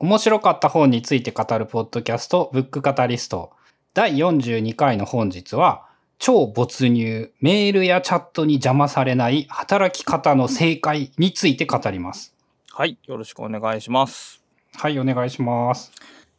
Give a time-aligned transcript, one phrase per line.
[0.00, 3.50] 面白かった本について語るポッドキャスト、ブックカタリスト。
[3.94, 5.88] 第42回の本日は、
[6.20, 12.32] 超没入、メールやチャットに邪魔されない働き方の正解について語ります。
[12.70, 12.96] はい。
[13.06, 14.40] よろしくお願いします。
[14.76, 15.90] はい、お願いします。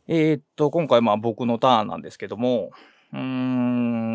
[0.07, 2.71] えーっと、今回まあ僕のターンなんですけども、
[3.11, 3.19] うー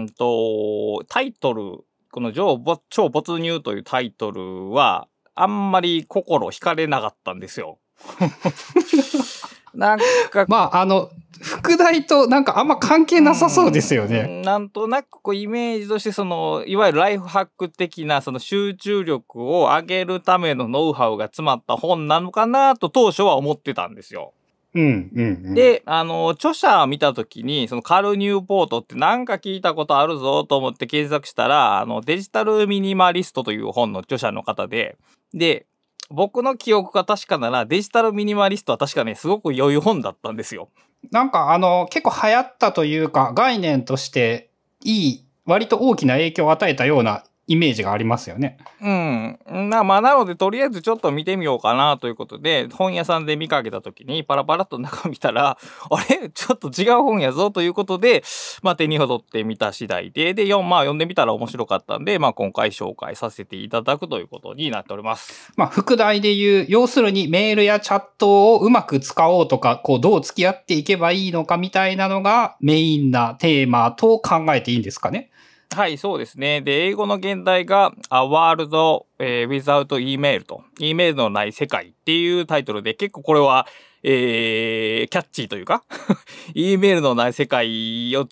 [0.04, 7.79] んと、タイトル、この超没超没入というタイトルは、あんまり心惹かれなかったんですよ。
[9.75, 9.98] なん
[10.30, 11.11] か、まあ、あの、
[11.45, 14.21] 副題となんかあんま関係なさそうですよね。
[14.21, 24.32] うんなんとなくこうイメージとしてそのいわゆるライフハック的なその集中力を上げるためのノウハウが詰まった本なのかなと当初は思ってたんですよ。
[24.75, 34.97] うん、うん、うん。、で、あの、著者を見たときに、そのカル・ニューポートってなんか聞いたことあるぞと思って検索したら、あの、デジタルミニマリストという本の著者の方で、
[35.33, 35.67] で、
[36.14, 40.69] 僕の記憶が確かなら、デジタルミニマリストは確かね、すごく良い本だったんですよ。
[41.11, 44.51] なんかあの、結構流行ったというか、概念として
[44.83, 48.56] いい、割と大きな影響を与えたようなイメージがありますよね。
[48.81, 49.39] うん。
[49.69, 55.59] な、まあ、なので、とりあえずちょっと見てみようかなということで、本屋さんで見かけたときに、パラパラっと中見たら、
[55.91, 56.31] あれ？
[56.31, 58.25] ちょっと違う本やぞということで、
[58.62, 65.53] まあ、手に取ってみた次第で、で、よまあ、読んでみたら面白かったんで、まあ、今回紹介させていただくということになっております。
[65.56, 75.31] まあ、副題で言う、要するにメールやチャットをうまく使おうとか、こう、どう付き合っていけばいいのかみたいなのがメインなテーマと考えていいんですかね。
[75.70, 76.61] はい、そうですね。
[76.61, 83.67] で、英語の現代が、A World、えー Without Email と、E メールのない世界っていうタイトルで、結構これは、
[84.05, 85.83] えーキャッチーというか、
[86.55, 88.29] E メールのない世界を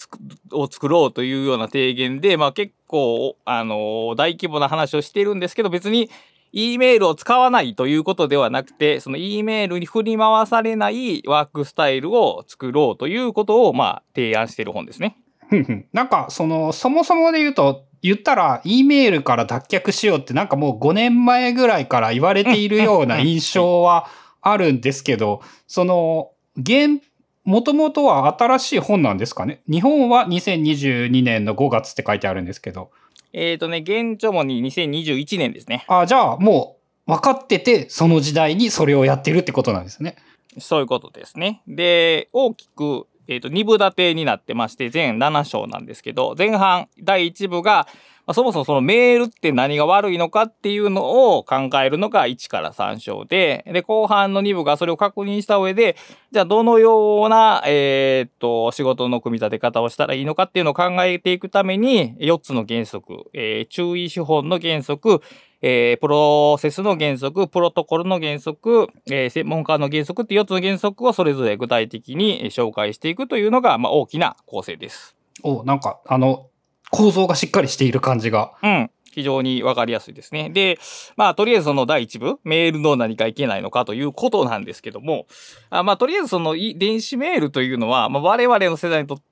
[0.71, 6.11] 作ろうというような提言で、まあ結構、あのー大規模な話をしているんですけど、別に、
[6.53, 15.17] E メールを使わないということではなくて、その E メールに振り回されないワークスタイルを作ろうということを、まあ、提案している本ですね。
[15.93, 24.09] なんか、その、そもそもで言うと、言ったら、E メールから脱却しようってなんかもう5年前ぐらいから言われているような印象は
[24.41, 27.01] あるんですけど、その、現、
[27.45, 29.63] もともとは新しい本なんですかね？
[29.69, 32.91] 日本は2022年の5月って書いてあるんですけど。
[33.33, 35.85] えっ、とね、現状もに2021年ですね。
[35.89, 36.77] あ、じゃあも
[37.07, 40.17] う分かってて、その時代にそれをやってるってことなんですね。
[40.59, 41.63] そういうことですね。
[41.67, 47.87] で、大きく、えっ、と、2部立てになってまして、全7章なんですけど、前半、第1部が、
[48.25, 55.97] まあそもそもそのメールって何が悪いのかっていうのを考えるのが1から3章で、で、後半の2部がそれを確認した上で、
[56.31, 65.21] じゃあどのような、えっ、と、仕事の組み立て方をしたらいいのかっていうのを考えていくために、4つの原則、えー注意資本の原則、
[65.63, 75.17] えープロセスの原則、プロトコルの原則、えー専門家の原則って4つの原則をそれぞれ具体的にえー紹介していくというのが、まあ、大きな構成です。
[75.43, 76.49] お、なんか、あの、
[76.91, 78.53] 構造がしっかりしている感じが。
[78.63, 78.91] うん。
[79.13, 80.51] 非常にわかりやすいですね。
[80.51, 80.79] で、
[81.17, 85.27] まあ、とりあえずその第一部、メールの何かいけないのかということなんですけども、
[85.71, 89.25] あまあ、とりあえずそのい電子メールというのは、まあ、我々の世代にとって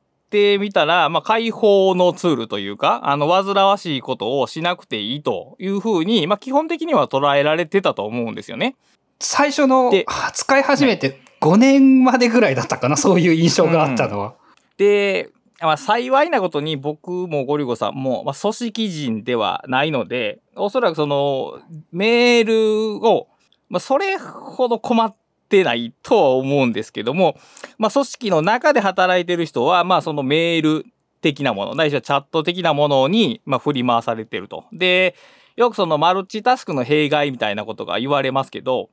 [0.58, 8.76] みたら、まあ、解放のツールというか、あの、煩わしいことをしなくていいというふうに、まあ、基本的には捉えられてたと思うんですよね。
[9.18, 14.34] 最初ので使い始めて5年までぐらいだったかな、そういう印象があったのは。
[14.76, 15.30] で、
[15.60, 21.60] まあ、幸いなことに僕もゴリゴさんも、まあ、組織人ではないので、おそらくその、
[21.92, 22.44] メー
[22.98, 23.28] ルを、
[23.68, 25.14] まあ、それほど困っ
[25.50, 27.36] てないとは思うんですけども、
[27.76, 30.86] まあ、組織の中で働いてる人は、まあ、そのメール
[31.20, 34.64] 的なもの、ないしはチャット的なものに、まあ、振り回されてると。
[34.72, 35.14] で、
[35.56, 38.88] よくそのマルチタスクの弊害みたいなことが言われますけど、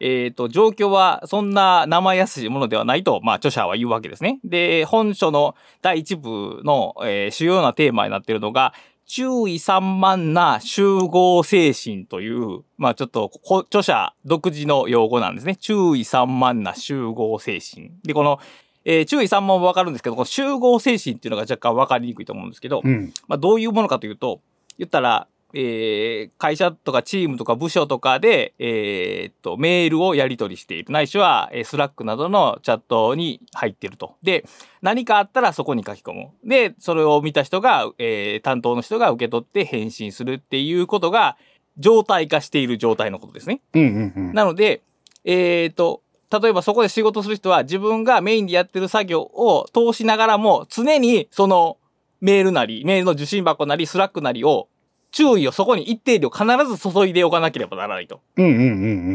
[0.00, 4.40] えっ、と、状況はそんな生やすいものではないと、まあ、著者は言うわけですね。
[4.44, 8.72] で、本書の第一部の、えー主要なテーマになっているのが、
[9.12, 15.56] 注意散漫な集合精神という、まあちょっとこ著者独自の用語なんですね。
[15.56, 17.90] 注意散漫な集合精神。
[18.04, 18.38] で、この、
[18.84, 23.12] えー注意散漫もわかるんですけど、この集合精神っていうのが若干わかりにくいと思うんですけど、うん。
[23.26, 24.42] まあ、どういうものかというと、
[24.78, 30.92] 言ったら、えー会社とかチームとか部署とかで、えーっと、メールをやり取りしている。
[30.92, 34.16] ないしは、えースラックなどのチャットに入っていると。
[34.22, 34.44] で、
[34.82, 36.28] 何かあったらそこに書き込む。
[36.44, 41.36] で、それを見た人が、えー担当の人が受け取って返信するっていうことが、
[41.78, 43.60] 状態化している状態のことですね。
[43.74, 44.34] うんうんうん。
[44.34, 44.82] なので、
[45.24, 51.76] えっ、と、例えばそこで仕事する人は自分がメインでやってる作業を通しながらも常にその
[52.20, 54.68] メールなり、メールの受信箱なり、スラックなりを
[55.10, 58.20] 注意をそこに一定量必ず注いでおかなければならないと。
[58.36, 58.66] うんうんうんう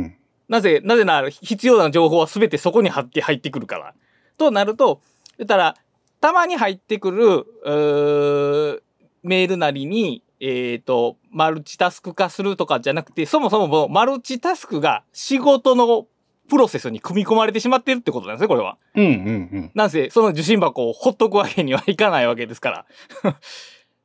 [0.07, 0.15] ん。
[0.47, 3.93] なぜ、なぜなら必要な情報は全てそこに貼って入ってくるから。
[4.37, 5.01] となると、
[5.37, 5.75] 言ったら、
[6.21, 8.83] たまに入ってくる、
[9.23, 16.07] メールなりに、えっ、と、マルチタスク化するとかじゃなくて、そもそもマルチタスクが仕事の
[16.47, 18.77] プロセスに組み込まれてしまってるってことなんですね、これは。
[18.95, 19.11] うんうんう
[19.59, 19.71] ん。
[19.73, 22.85] なんせ、その受信箱をほっとくわけにはいかないわけですから。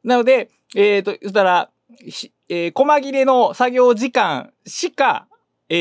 [0.04, 1.79] なので、えっ、と、言ったら、し
[2.48, 5.28] えー細切れの作業時間しか、
[5.68, 5.74] え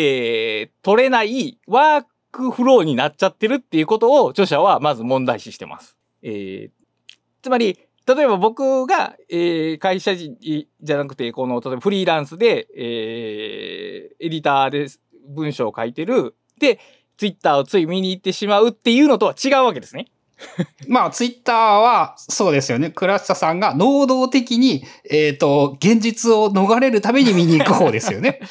[0.68, 5.98] ー取れないワークフローになっちゃってるっていうことを著者はまず問題視してます。
[6.22, 6.72] えー
[7.42, 14.88] つまり、例えば僕が、えー会社人じゃなくて、この、例えばフリーランスで、えーエディターで
[15.30, 16.36] 文章を書いてる。
[16.60, 16.80] で、
[17.18, 20.08] ツイッターをつい見に行ってしまうっていうのとは違うわけですね。
[20.88, 22.90] まあ、ツイッターは、そうですよね。
[22.92, 28.40] 倉下さんが能動的に、えっ、と、現実を逃れるために見に行く方ですよね。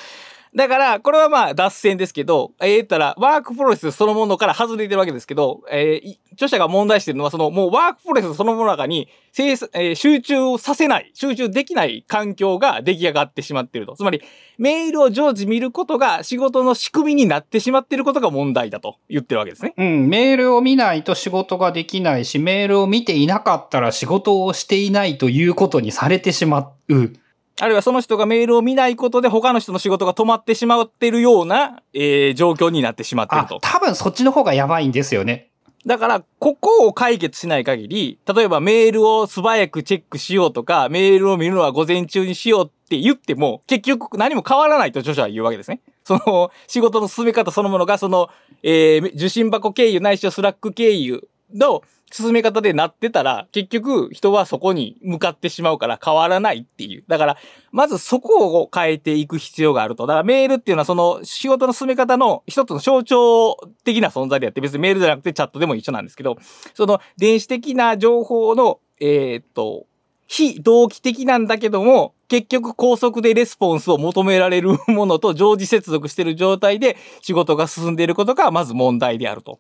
[0.55, 13.97] だから、これはまあ脱線ですけど、えー、言ったら、ワークプロセスそのものから外れてるわけですけど、えー著者が問題してるのは、その、もうワークプロセスそのものの中に、えー集中をさせない、集中できない環境が出来上がってしまってると。
[13.97, 14.23] つまり、
[14.57, 19.75] メールを常時見ることが仕事の仕組みになってしまってることが問題だと言ってるわけですね。
[19.77, 27.13] うん、メールを見ないと仕事ができないし、メールを見ていなかったら仕事をしていないということにされてしまう。
[27.61, 33.59] あるいはその人がメールを見ないことで他の人の仕事が止まってしまっているような、えー状況になってしまっているあと、。
[33.61, 35.49] 多分そっちの方がやばいんですよね。
[35.87, 45.81] だから、ここを解決しない限り、例えばメールを素早くチェックしようとか、メールを見るのは午前中にしようって言っても、結局何も変わらないと著者は言うわけですね。
[46.05, 48.29] その、仕事の進め方そのものが、その、
[48.63, 57.05] えー受信箱経由ないしはスラック経由の進め方でなってたら、結局人はそこに向かってしまうから変わらないっていう。
[57.07, 57.37] だから、
[57.71, 60.07] まずそこを変えていく必要があると。
[60.07, 66.39] だからメールっていうのはその仕事の進め方の一つの象徴的な存在であって、別にメールじゃなくてチャットでも一緒なんですけど、
[66.75, 69.87] その電子的な情報の、えーっと、
[70.27, 79.59] 非同期的なんだけども、結局高速でレスポンスを求められるものと常時接続している状態で仕事が進んでいることがまず問題であると。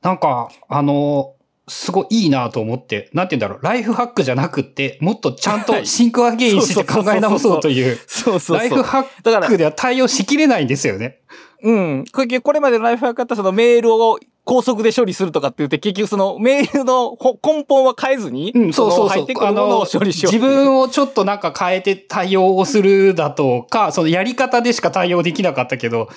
[0.00, 1.34] なんか、あの、
[1.68, 8.56] すごいいいなと思って、なんて言うんだろう、ライフハックじゃなくって、もっとちゃんとシンクアゲインして考え直そうという、そうそう。
[8.58, 11.20] ライフハックでは対応しきれないんですよね。
[11.62, 12.04] うん。
[12.12, 19.34] これこれまでのライフハックだったらそのメールを高速で処理するとかって言って、結局そのメールのほ根本は変えずに、うん、そうそうそうの入って。
[19.34, 20.32] くるものを処理しよう。
[20.32, 26.08] 自分をちょっとなんか変えて対応をするだとか、そのやり方でしか対応できなかったけど、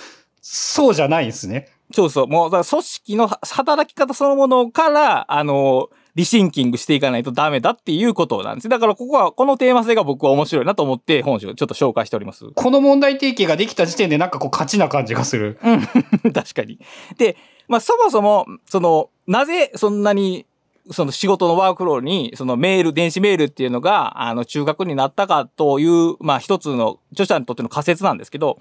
[0.41, 1.67] そうじゃないんですね。
[1.91, 2.27] そうそう。
[2.27, 8.69] もう、だから組織のは働き方そのものから、あの、リシンキングしていかないとダメだっていうことなんです。
[8.69, 12.45] だからここは、このテーマ性が僕は面白いなと思って本書をちょっと紹介しております。
[12.53, 15.57] この問題提起ができた時点でなんかこう勝ちな感じがする。
[16.33, 16.79] 確かに。
[17.17, 20.45] で、まあそもそも、その、なぜそんなに、
[20.89, 28.59] その仕事のワークフローに、そのメール、電子メールっていうのが、あの、中核になったかという、まあ一つの著者にとっての仮説なんですけど、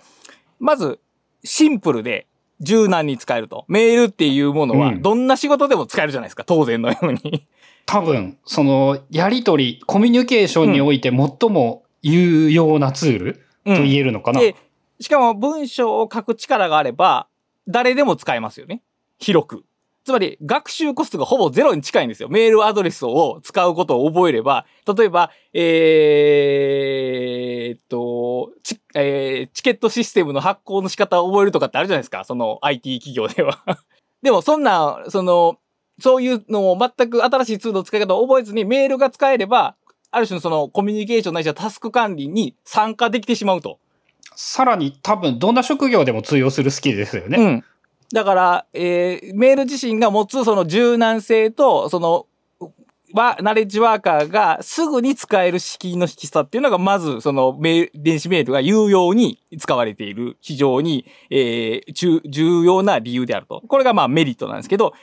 [0.60, 1.00] まず、
[1.42, 2.26] シンプルで
[2.60, 3.64] 柔軟に使えると。
[3.68, 7.46] メールっていうものは、うんどんな仕事でも使えるじゃないですか、当然のように。
[7.86, 13.34] 多分、その、やりとり、コミュニケーションにおいて最も有用なツール
[13.64, 14.40] と言えるのかな。
[14.40, 14.54] で、
[15.00, 17.26] しかも文章を書く力があれば、
[17.66, 18.82] 誰でも使えますよね。
[19.18, 19.64] 広く。
[20.10, 22.28] つまり、学習コストがほぼゼロに近いんですよ。
[22.28, 32.24] メールアドレスを使うことを覚えれば、例えば、えーっと、チえーチケットシステムの発行の仕方を覚えるとかってあるじゃないですか。
[32.24, 33.60] その IT 企業では。
[34.20, 35.58] でも、そんな、その、
[36.00, 39.76] そういうのを全く新しいツールの使い方を覚えずにメールが使えれば、
[40.10, 43.78] ある種のそのコミュニケーションないしはタスク管理に参加できてしまうと。
[44.34, 47.38] さらに多分、どんな職業でも通用するスキルですよね。
[47.38, 47.64] うん。
[48.12, 52.26] だから、えーメール自身が持つその柔軟性と、その、
[53.12, 63.62] は、ナレッジワーカーがすぐに使える敷居の低さっていうのが、まず、そのメール、電子メールが有用に使われている、非常に、えー重要な理由であると。
[63.66, 64.94] これがまあメリットなんですけど、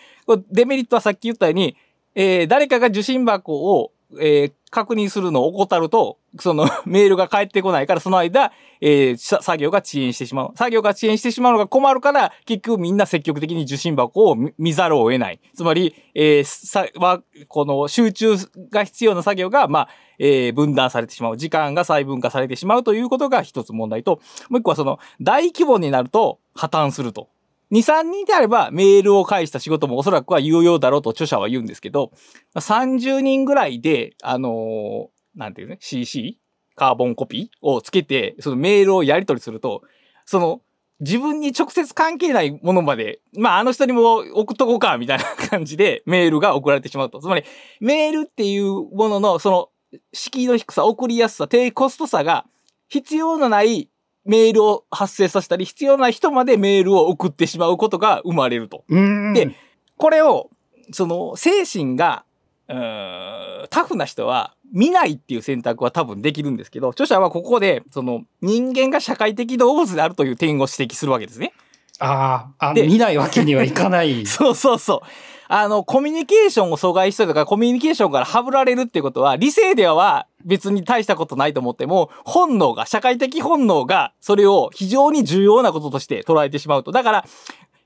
[0.51, 1.75] デメリットはさっき言ったように、
[2.15, 10.51] えー誰かが受信箱を、えー確認するのを怠ると、その メールが返ってこないから、その間、えー作業が遅延してしまう。
[10.55, 15.39] 作業が遅延してしまうのが困るから、結局みんな積極的に受信箱を見見ざるを得ない。
[15.55, 18.35] つまり、えーさは、この集中
[18.69, 21.37] が必要な作業が、まあ、えー分断されてしまう。
[21.37, 27.29] 時間が細分化されてしまうということが一つ問題と、もう一個はその、大規模になると破綻すると。
[27.71, 32.11] 2、3人であればメールを返した仕事もおそらくは有用だろうと著者は言うんですけど、
[32.55, 36.39] 30人ぐらいで、あのーなんていうね、CC?
[36.75, 39.83] カーボンコピーをつけて、そのメールをやり取りすると、
[40.25, 40.61] その、
[40.99, 47.19] 自分に直接関係ないものまで、まああの人にも送っとこうか、みたいな感じでメールが送られてしまうと。
[47.19, 47.43] つまり、
[47.79, 49.69] メールっていうものの、その、
[50.11, 52.45] 敷居の低さ、送りやすさ、低コストさが、
[52.89, 53.89] 必要のない
[54.27, 58.83] メールを発生させたり、必要な人までメールを送ってしまうことが生まれると。
[58.89, 59.33] うん。
[59.33, 59.55] で、
[59.97, 60.49] これを、
[60.91, 62.23] その、精神が、
[62.67, 71.53] タフな人は見ないっていう選択は多分できるんですけど、著者はここで、その、人間が社会的動物であるという点を指摘するわけですね。
[71.99, 74.25] ああ、見ないわけにはいかない。
[74.27, 75.07] そうそうそう。
[75.49, 86.91] あの、コミュニケーションを阻害したりとか、コミュニケーションからはぶられるっていうことは、理性では別に大したことないと思っても、本能が、社会的本能が、それを非常に重要なこととして捉えてしまうと。
[86.91, 87.25] だから、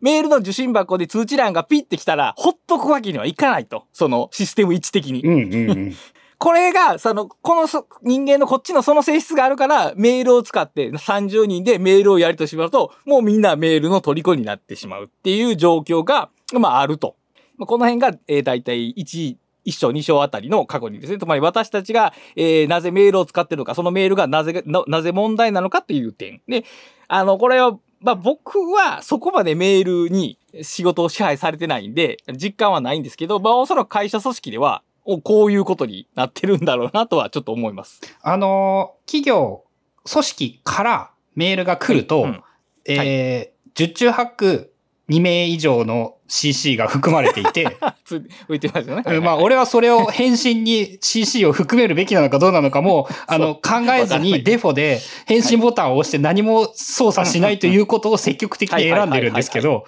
[0.01, 3.85] メールの受信箱で通知欄がピッてきたら、ほっとくわけにはいかないと。
[3.93, 5.21] そのシステム位置的に。
[5.21, 5.95] うんうんうん。
[6.39, 17.15] これが、その、このそ人間のこっちのその性質があるから、メールを使って30人でメールをやりとしまうと、もうみんなメールの虜になってしまうっていう状況が、まああると。
[17.61, 21.19] まあこの辺が、えー、大体1、一章二章あたりの過去にですね。
[21.19, 26.41] つまり私たちが、えーなぜメールを使ってるのか、そのメールがなぜ、ななぜ問題なのかっていう点。
[26.47, 26.65] で、
[27.07, 38.01] あの、これは、まあ僕はそこまでメールに仕事を支配されてないんで、実感はないんですけど、まあおそらく会社組織では、おこういうことになってるんだろうなとはちょっと思います。
[38.23, 39.65] あの、企業、
[40.11, 42.43] 組織からメールが来ると、うん
[42.85, 44.71] えー十中八九
[45.09, 49.03] 2名以上の CC が含まれていて、つ浮いてますよね。
[49.05, 59.85] うんまあ、俺はそれを返信に CC を含めるべきなのかどうなのかも、あの、考えずにデフォで返信ボタンを押して何も操作しないということを積極的に選んでるんですけど、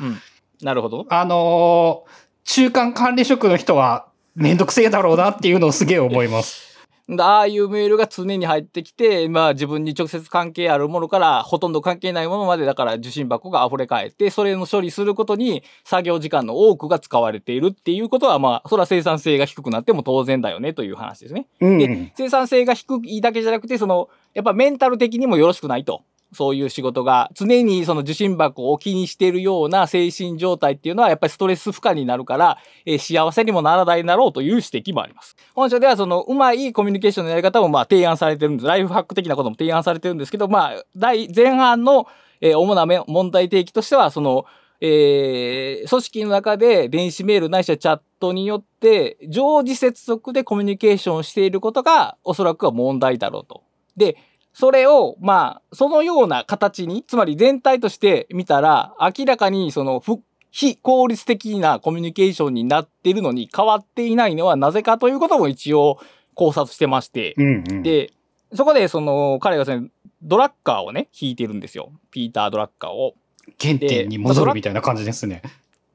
[0.61, 1.05] なるほど。
[1.09, 6.72] あのー中間管理職の人はめんどくせえだろうなっていうのをすげえ思います。
[7.19, 21.47] ああいうメールが常に入ってきて、まあ自分に直接関係あるものからほとんど関係ないものまでだから受信箱が溢れ返って、それの処理することに作業時間の多くが使われているっていうことは、まあ、それは生産性が低くなっても当然だよねという話ですね。
[21.59, 26.03] うんで、生産性が低いだけじゃなくて、その、やっぱメンタル的にもよろしくないと。
[26.33, 35.35] そういう仕事が、常にその受信箱を気にしているような精神状態っていうのは、やっぱりストレス負荷になるから、えー幸せにもならないだろうという指摘もあります。
[35.53, 38.67] 本書では、その、うまいコミュニケーションのやり方も、まあ、提案されてるんです。
[38.67, 42.07] ライフハック的なことも提案されてるんですけど、まあ、第、前半の、
[42.41, 44.45] えー主な問題提起としては、その、
[44.81, 53.63] えー組織の中で電子メールないしはチャットによって常時接続でコミュニケーションをしていることがおそらくは問題だろうと。
[53.95, 54.17] で、
[54.53, 60.19] それを、まあ、そのような形に、つまり全体として見たら、明らかにその不
[60.51, 65.99] 非効率的なコミュニケーションになっているのに変わっていないのはなぜかということも一応
[66.35, 67.83] 考察してまして、うんうん。
[67.83, 68.11] で、
[68.53, 69.87] そこでその彼がその
[70.21, 71.91] ドラッカーをね、弾いてるんですよ。
[72.11, 73.15] ピーター・ドラッカーを。
[73.59, 75.41] 原点に戻るみたいな感じですね。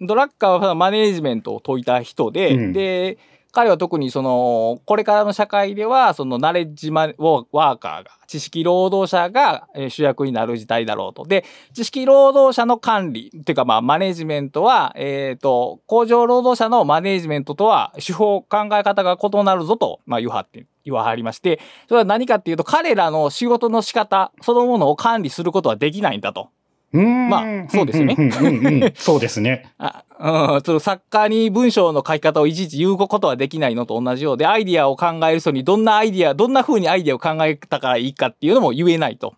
[0.00, 3.18] ドラッカーはマネージメントを説いた人で、うんで、
[3.58, 11.24] 彼は特にその、これからの社会では、そのナレッジマワーカーが、知識労働者が主役になる時代だろうと。
[11.24, 26.50] で、知識労働者の管理、っていうかまあマネジメントは、えっ、と、工場労働者のマネジメントとは手法、考え方が異なるぞと、まあ言わはって、言わはりまして、それは何かっていうと、彼らの仕事の仕方そのものを管理することはできないんだと。
[26.92, 29.71] うんまあそうですよねそうですね。
[29.78, 39.35] あうん、その作家に文章の書き方をいちいち言うことはできないのと同じようで、アイディアを考える人にどんなアイディア、どんな風にアイディアを考えたからいいかっていうのも言えないと。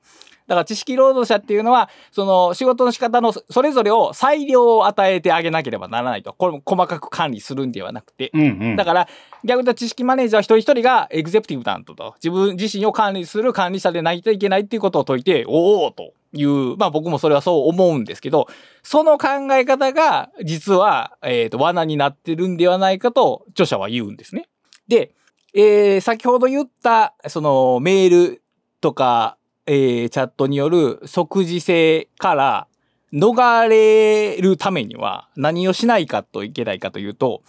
[0.47, 6.33] だから知識労働者っていうのは、その仕事の仕方のそれぞれを裁量を与えてあげなければならないと。
[6.33, 8.31] これも細かく管理するんではなくて。
[8.35, 8.77] うんうん。
[8.77, 9.09] だから、
[9.45, 18.47] 逆に知識マネージャーは一人一人がエグゼクティブ担当と、自分自身を管理する管理者でないといけないっていうことを説いて、おおという、まあ僕もそれはそう思うんですけど、
[18.83, 24.49] その考え方が実は、えっ、と、罠になってるんではないかと著者は言うんですね。
[24.89, 25.15] で、
[25.55, 28.43] えー先ほど言った、そのメール
[28.81, 32.67] とか、えーチャットによる即時性から
[33.13, 37.43] 逃れるためには何をしないかといけないかというと、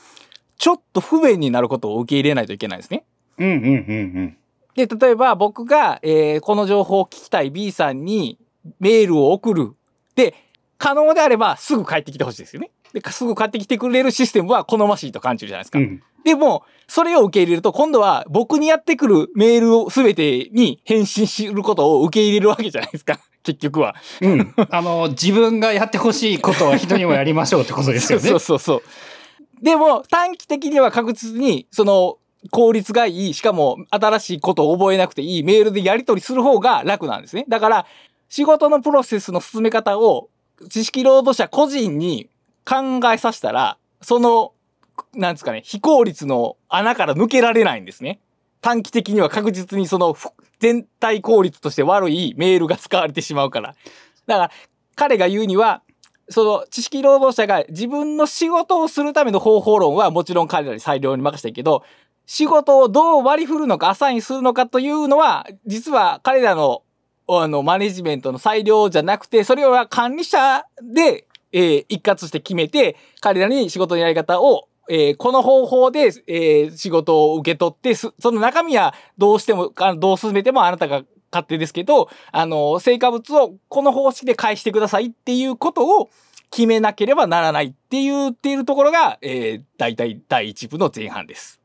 [0.58, 3.06] ちょっと不便になることを受け入れないといけないんですね。
[3.38, 3.72] うんうんうんう
[4.22, 4.38] ん。
[4.76, 8.40] で、例えば僕が、えーこの情報を聞きたい B さんに
[8.80, 9.74] メールを送る。
[10.16, 10.36] で、
[10.78, 12.72] 可能であればすぐ帰ってきてほしいですよね。
[12.94, 15.80] で、すぐ帰ってきてくれるシステムは好ましいと感じるじゃないですか。
[15.80, 16.04] うん。
[16.24, 23.20] でも、それを受け入れると、今度は僕にやってくるメールを全てに返信することを受け入れるわけじゃないですか。
[23.44, 23.96] 結局は。
[24.22, 24.54] うん。
[24.70, 28.28] あの、自分がやってほしいことは人にもやりましょうってことですよね。
[28.30, 28.84] そうそうそう。
[29.64, 32.18] でも、短期的には確実に、その、
[32.50, 37.46] 効率がいい、しかも新しいことを覚えなくていいメールでやり取りする方が楽なんですね。
[37.48, 37.86] だから、
[38.32, 40.30] 仕事のプロセスの進め方を
[40.70, 42.30] 知識労働者個人に
[42.64, 44.54] 考えさせたら、その、
[45.14, 48.22] なんですかね、非効率の穴から抜けられないんですね。
[48.62, 50.16] 短期的には確実にその
[50.60, 53.76] 全体効率として悪いメールが使われてしまうから。
[54.28, 54.52] だから、
[54.96, 55.82] 彼が言うには、
[56.30, 61.84] その知識労働者が自分の仕事をするための方法論はもちろん彼らに裁量に任せてるけど、
[62.26, 66.84] 仕事をどう割り振るのか、アサインするのかというのは、実は彼らの、
[67.40, 86.10] あの、マネジメントの裁量じゃなくて、それは管理者で、えー、一括して決めて、彼らに仕事のやり方を、えー、この方法で、えー、仕事を受け取って、その中身はどうしても、どう進めてもあなたが勝手ですけど、あの、成果物をこの方式で返してくださいっていうことを
[86.50, 91.62] 決めなければならないって言っているところが、えー、大体第一部の前半です。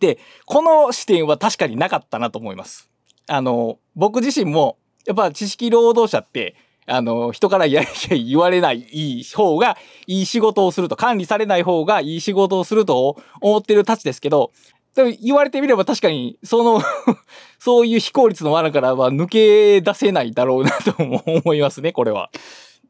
[0.00, 2.90] で、この視点は確かになかったなと思います。
[3.28, 14.52] あの、僕自身も、やっぱ知識労働者って、あの、人からや言われないいい方がいい仕事をすると、管理されない方がいい仕事をすると思ってるたちですけど、
[14.94, 16.80] でも言われてみれば確かに、その
[17.58, 22.30] そういう非効率の罠からは抜け出せないだろうなと思いますね、これは。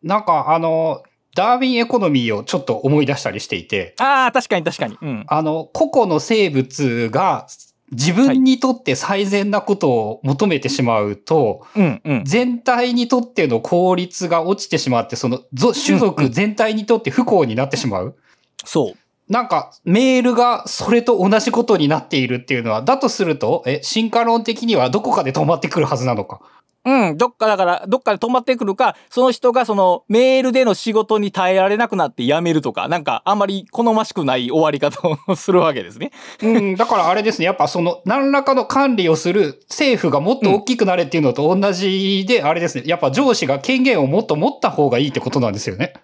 [0.03, 1.03] なんか、あの、
[1.35, 3.95] ダーウィンエコノミーをちょっと思い出したりしていて。
[3.99, 4.97] ああ、確かに確かに。
[5.01, 7.47] うん、あの、個々の生物が
[7.93, 18.17] 自分にとって最善なことを求めてしまうと、うんうん、全体にとっての効率が落ちてしまって、その種族全体にとって不幸になってしまう。
[18.65, 19.33] そう。
[19.33, 26.41] なんか、メールがそれと同じことになっているっていうのは、だとすると、え、進化論的にはどこかで止まってくるはずなのか。
[26.87, 36.13] うん、どっかだから、どっかで止まってくるか、その人がそのメールでの仕事に耐えられなくなって辞めるとか、なんかあんまり好ましくない終わり方を するわけですね。
[36.43, 45.95] うん、だからあれですね、やっぱその何らかの管理をする政府がもっと大きくなれっていうのと同じで、あれですね、やっぱ上司が権限をもっと持った方がいいってことなんですよね。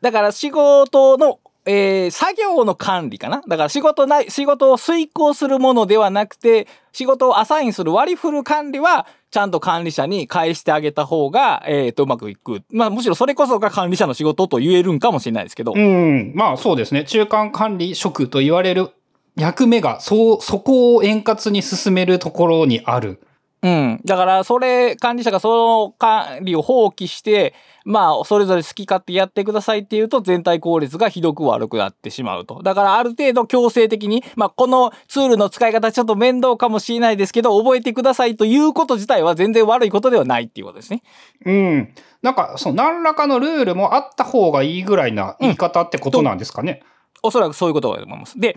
[0.00, 12.62] だから仕事のえー、作業の管理かなだから仕事ない、仕事を遂行するものではなくて、仕事をアサインする割り振る管理は、ちゃんと管理者に返してあげた方が、えっ、ー、と、うまくいく。
[12.70, 15.72] まあ、むしろそれこそが管理者の仕事と言えるんかもしれないですけど。
[15.74, 16.32] うん。
[16.34, 17.04] まあ、そうですね。
[17.04, 18.90] 中間管理職と言われる
[19.34, 23.22] 役目が、そう、そこを円滑に進めるところにある。
[23.62, 24.00] うん。
[24.04, 25.48] だから、それ、管理者がそ
[25.88, 32.60] の管理を放棄して、まあ、それぞれ好き勝手やってくださいっていうと、全体効率がひどく悪くなってしまうと。
[32.64, 41.02] だから、ある程度強制的に、まあ、このツールの使い方ちょっと面倒かもしれないですけど、覚えてくださいということ自体は全然悪いことではないっていうことですね。
[41.44, 41.94] うん。
[42.20, 46.80] なんか、その何らかのルールもあった方がいいぐらいな言い方ってことなんですかね。
[46.82, 48.40] うん、おそらくそういうことだと思います。
[48.40, 48.56] で、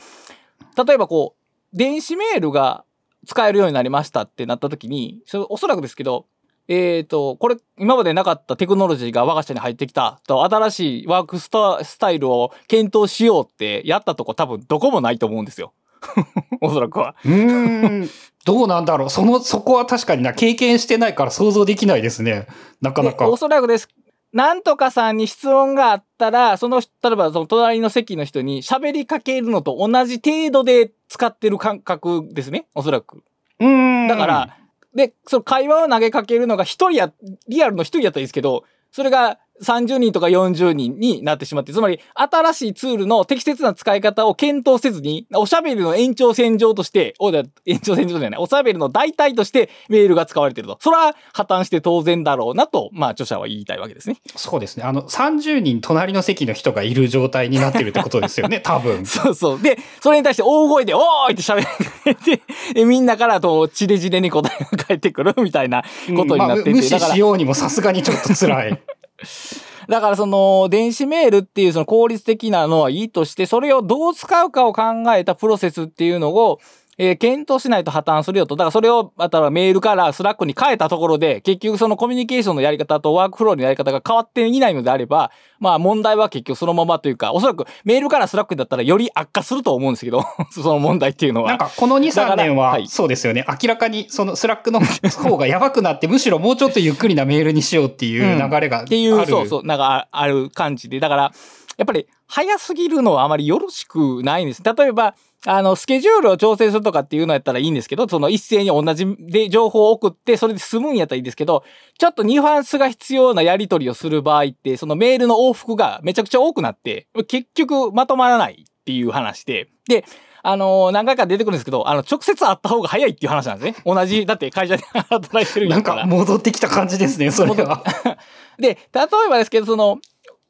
[0.84, 2.85] 例えばこう、電子メールが
[3.26, 6.28] 使えるようになりましたってなった時に、それおそらくですけど、
[6.68, 15.74] えっ、ー、と、これ、今までなかったテクノロジーが我が社に入ってきたと、新しいワークスタイルを検討しようってやったとこ多分どこもないと思うんですよ。
[16.62, 17.16] おそらくは。
[17.24, 18.10] うん。
[18.46, 19.10] どうなんだろう。
[19.10, 22.48] その、そこは確かにな、経験してないから想像できないですね。
[22.82, 23.28] なかなか。
[23.30, 23.90] おそらくです。
[24.36, 32.68] なんとかさんに質問があったら、その、例えばその隣の席の人に喋りかけるのと同じ程度で使ってる感覚ですね。
[32.76, 33.24] おそらく。
[33.62, 34.10] うん。
[34.10, 34.58] だから、
[34.94, 37.14] で、その会話を投げかけるのが一人や、
[37.48, 50.78] リアルの一人やったらいいですけど、それが30人とか40人になってしまって、つまり新しいツールの適切な使い方を検討せずに、おしゃべりの延長線上として、お延長線上じゃない、おしゃべりの代替としてメールが使われていると。
[50.82, 54.18] それは破綻して当然だろうなと、まあ著者は言いたいわけですね。
[54.36, 54.84] そうですね。
[54.84, 59.06] あの、30人隣の席の人がいる状態になってるってことですよね、 多分。
[59.06, 59.62] そうそう。
[59.62, 65.84] で、それに対して大声で、おーいって喋ってみんなからと、散り散りに答えが返ってくるみたいな
[66.16, 68.82] ことになってて、うんまあ、無視しようにもさすがにちょっと辛い。
[69.88, 74.84] だからその電子メールっていうその効率的なのはいいとして、それをどう使うかを考
[75.16, 76.60] えたプロセスっていうのを、
[76.98, 78.56] えー、検討しないと破綻するよと。
[78.56, 91.50] だからそれを、またメールからスラックに変えたところで、結局そのコミュニケーションのやり方とワークフローのやり方が変わっていないのであれば、まあ問題は結局そのままというか、おそらくメールからスラックだったらより悪化すると思うんですけど、 その問題っていうのは。
[91.50, 93.46] なんかこの2、3年は、そうですよね。
[93.62, 94.80] 明らかにそのスラックの
[95.22, 101.00] 方がやばくなって、むしろもうちょっとゆっくりなメールにしようっていう流れがある、うん、っていう、そうそう、なんかある感じで。
[101.00, 101.32] だから、
[101.78, 104.64] やっぱり早すぎるのはあまりよろしくないんです。
[104.64, 105.16] 例えば、
[105.48, 111.64] あの、スケジュールを調整するとかっていうのやったらいいんですけど、その一斉に同じで情報を送って、それで済むんやったらいいですけど、
[111.98, 120.06] ちょっとニュアンスが必要なやり取りをする場合って、そのメールの往復がめちゃくちゃ多くなって、結局まとまらないっていう話で、で、
[120.48, 123.84] あのー何回か出てくるんですけど、あの、直接会った方が早いっていう話なんですね。
[123.84, 126.02] 同じ、だって会社で働いてるんなんやから。
[126.02, 127.84] か戻ってきた感じですね、それは。
[128.60, 129.98] で、例えばですけど、その、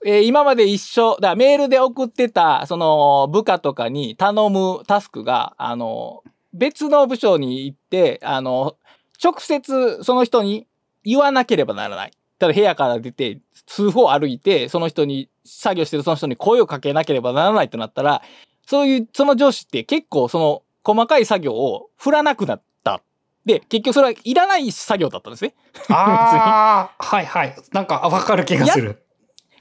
[0.08, 8.78] えー今まで一緒、だメールで送ってた、その、部下とかに頼むタスクが、あの、別の部署に行って、あの、
[9.22, 10.68] 直接その人に
[11.04, 12.12] 言わなければならない。
[12.38, 18.22] ただ部屋から出て、数歩歩いて、その人に、作業してるその人に声をかけなければならないとなったら、
[18.68, 23.02] そういう、その上司って結構その、細かい作業を振らなくなった。
[23.44, 25.56] で、結局それはいらない作業だったんですね。
[25.90, 27.56] ああ、 はいはい。
[27.72, 29.05] なんかわかる気がする。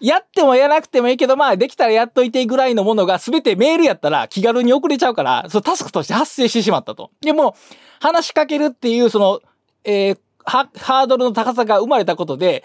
[0.04, 7.10] やってもやらなくてもいいけど、まあ、できたらやっといてぐらいのものが全てメールやったら気軽に送れちゃうから、そのタスクとして発生してしまったと。
[7.22, 7.56] でも、
[8.00, 9.40] 話しかけるっていう、その、
[9.84, 12.64] えーハードルの高さが生まれたことで、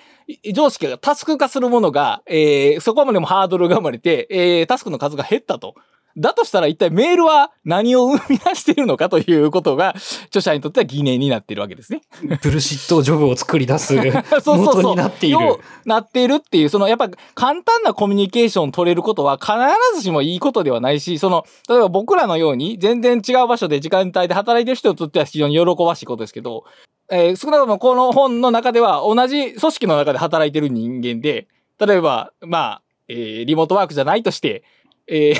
[0.53, 5.75] 常識がタスク化するものが、えーそこまでもハードルが生まれて、えータスクの数が減ったと。
[6.17, 9.93] だとしたら一体メールは何を生み出しているのかということが、
[10.25, 12.01] 著者にとっては疑念になっているわけですね。
[12.41, 15.33] ブルシットジョブを作り出す そうそうそう元になっている。
[15.33, 19.53] ようなっているっていう、そのやっぱ簡単なコミュニケーション取れることは必
[19.95, 26.63] ずしもいいことではないし、その、例えば僕らのように全然違う場所で時間帯で働いてる人にとっては非常に喜ばしいことですけど、
[27.11, 31.47] えー少なくともこの本の中では同じ組織の中で働いてる人間で、
[31.79, 34.63] 例えば、まあ、えーリモートワークじゃないとして、
[35.07, 35.39] えー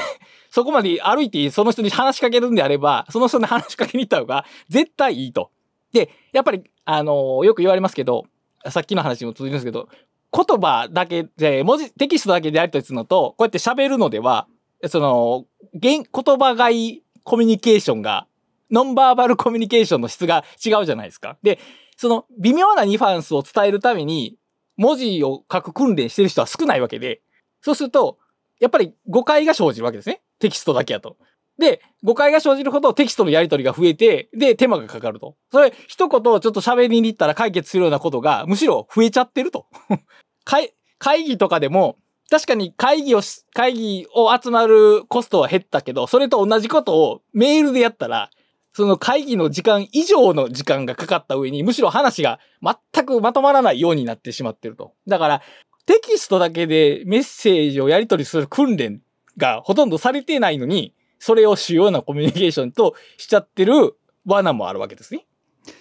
[0.50, 5.52] そこまで歩いてその人に話しかけるんであれば、その人に話しかけに行った方が絶対いいと。
[5.94, 8.26] で、やっぱり、あのーよく言われますけど、
[8.70, 9.90] さっきの話も続きますけど、
[10.32, 14.48] 言葉だけで、文字、テキストだけでやり取りするのと、こうやって喋るのでは、
[14.88, 18.28] その、言、言葉がいコミュニケーションが、
[18.72, 21.38] ノンバーバルコミュニケーションの質が違うじゃないですか。
[21.42, 21.60] で、
[21.98, 24.38] その微妙なニュアンスを伝えるために、
[24.78, 27.22] 文字を書く訓練してる人は少ないわけで、
[27.62, 28.18] そうすると、
[28.60, 30.22] やっぱり誤解が生じるわけですね。
[30.40, 31.18] テキストだけやと。
[31.60, 35.36] で、誤解が生じるほどテキストのやり取りが増えて、で、手間がかかると。
[35.52, 39.66] それ、一言ちょっと喋りに行ったら解決するようなことが、むしろ増えちゃってると。
[40.46, 41.98] 会、会議とかでも、
[42.30, 48.30] 確かに会議をし、会議を集まるコストは減ったけど、それと同じことをメールでやったら、
[48.74, 54.94] その会議の時間以上の時間がかかった上に、むしろ話が全くまとまらないようになってしまってると。
[55.08, 55.42] だから、
[55.86, 59.02] テキストだけでメッセージをやり取りする訓練
[59.38, 65.26] がほとんどされてないのに、それを主要なコミュニケーションとしちゃってる罠もあるわけですね。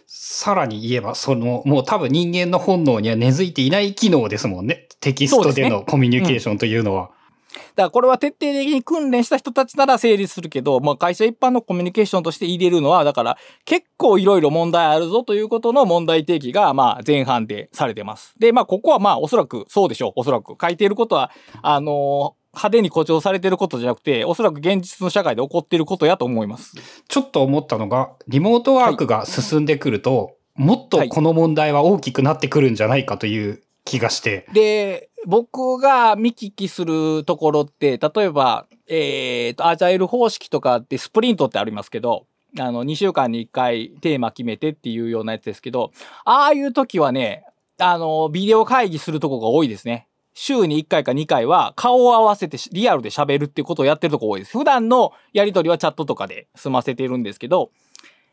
[0.07, 4.89] さらに言えば、その、もう多分人間の本能には根付いていない機能ですもんね。
[5.01, 7.11] テキストでのコミュニケーションというのは。
[7.51, 18.35] だからこれは徹底的に訓練した人たちなら成立するけど、まあ会社一般のコミュニケーションとして入れるのは、だから結構いろいろ問題あるぞということの問題提起が、まあ前半でされてます。
[18.39, 20.13] で、まあここはまあおそらくそうでしょう。
[20.17, 21.31] おそらく書いていることは、
[21.63, 26.75] あのー派手に誇張されていることじゃなくて、おそらく現実の社会で起こっていることやと思います。
[27.09, 34.47] ちょっと思ったのが、リモートワークが進んでくると、もっとこの問題は大きくなってくるんじゃないかという気がして。
[34.53, 42.27] で、僕が見聞きするところって、例えば、えっ、と、アジャイル方式とかってスプリントってありますけど、
[42.59, 45.93] あの、2週間に1回テーマ決めてっていうようなやつですけど、
[46.25, 47.45] ああいう時はね、
[47.79, 50.09] あの、ビデオ会議するとこが多いですね。
[50.41, 54.57] 週に1回か2回は顔を合わせてリアルで喋るっていうことをやってるとこ多いです。
[54.57, 57.73] 普段のやりとりはチャットとかで済ませてるんですけど、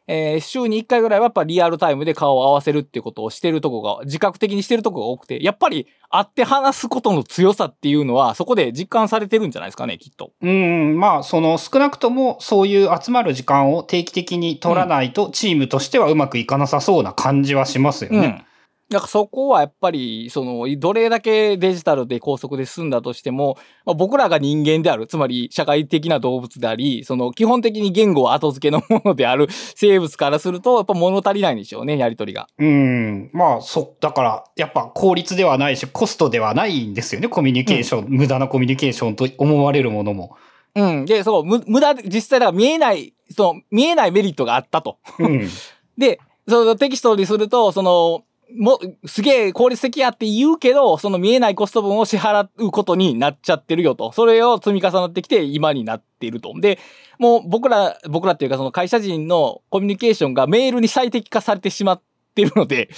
[0.07, 10.31] えー週に1回ぐらいはやっぱリアルタイムで顔を合わせるっていうことをしてるとこが、自覚的にしてるとこが多くて、やっぱり会って話すことの強さっていうのは、そこで実感されてるんじゃないですかね、きっと。
[10.43, 18.17] うん、まあ、その少なくともそういう集まる時間を定期的に取らないと、チームとしてはうまくいかなさそうな感じはしますよね。
[18.19, 18.44] うん。
[18.89, 32.47] だからそこはやっぱり、その、どれだけデジタルで高速で進んだとしても、まあ、僕らが人間である、つまり社会的な動物であり、その基本的に言語は後付けのものである 生物からすると、やっぱ物足りないんでしょうね、やりとりが。
[32.59, 33.31] うん。
[33.33, 40.35] まあ、そ、だから、やっぱ効率ではないし、コストではないんですよね、コミュニケーション、無駄なコミュニケーションと思われるものも。
[40.75, 41.05] うん。
[41.05, 44.99] で、そう、む無駄で、実際だから見えない、その、見えないメリットがあったと。
[45.17, 45.49] うん。
[45.97, 54.11] で、そのテキストにすると、その、も、すげえ効率的やって言うけど、その見えないコスト分を支払うことになっちゃってるよと。
[54.11, 56.53] それを積み重なってきて今になっていると。
[56.59, 56.79] で、
[57.19, 62.01] もう僕ら、僕らっていうかその会社人のコミュニケーションがメールに最適化されてしまっ
[62.33, 62.89] てるので、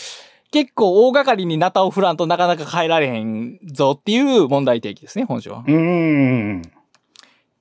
[0.51, 5.63] 結構大掛かりにナタを振らんとなかなか変えられへんぞっていう問題提起ですね、本書は。
[5.67, 6.62] うん。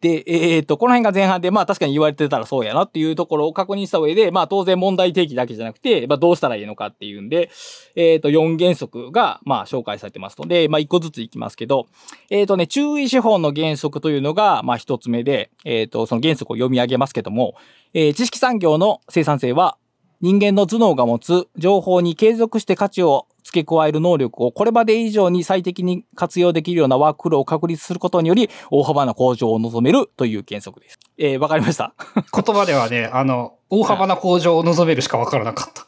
[0.00, 7.50] で、えっ、と、この辺が前半で、まあ確かに言われてたらそうやなっていうところを確認した上で、まあ当然問題提起だけじゃなくて、まあどうしたらいいのかっていうんで、
[7.94, 11.86] えっ、と、4原則が、まあ紹介されてますので、まあ1個ずついきますけど、
[12.30, 17.54] えっ、とね、注意資本の原則というのが、まあ1つ目で、えっ、と、その原則を読み上げますけども、
[17.94, 19.78] え知識産業の生産性は、
[20.20, 30.98] 人間の頭脳が持つ情報に継続して価値を付け加える能力をこれまで以上に最適に活用できるようなワークフローを確立することにより大幅な向上を望めるという原則です。
[31.18, 31.94] えーわかりました
[32.32, 35.86] 言葉ではね、あの、大幅な向上を望めるしかわからなかった。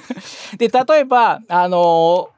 [0.58, 2.36] で、例えば、あのー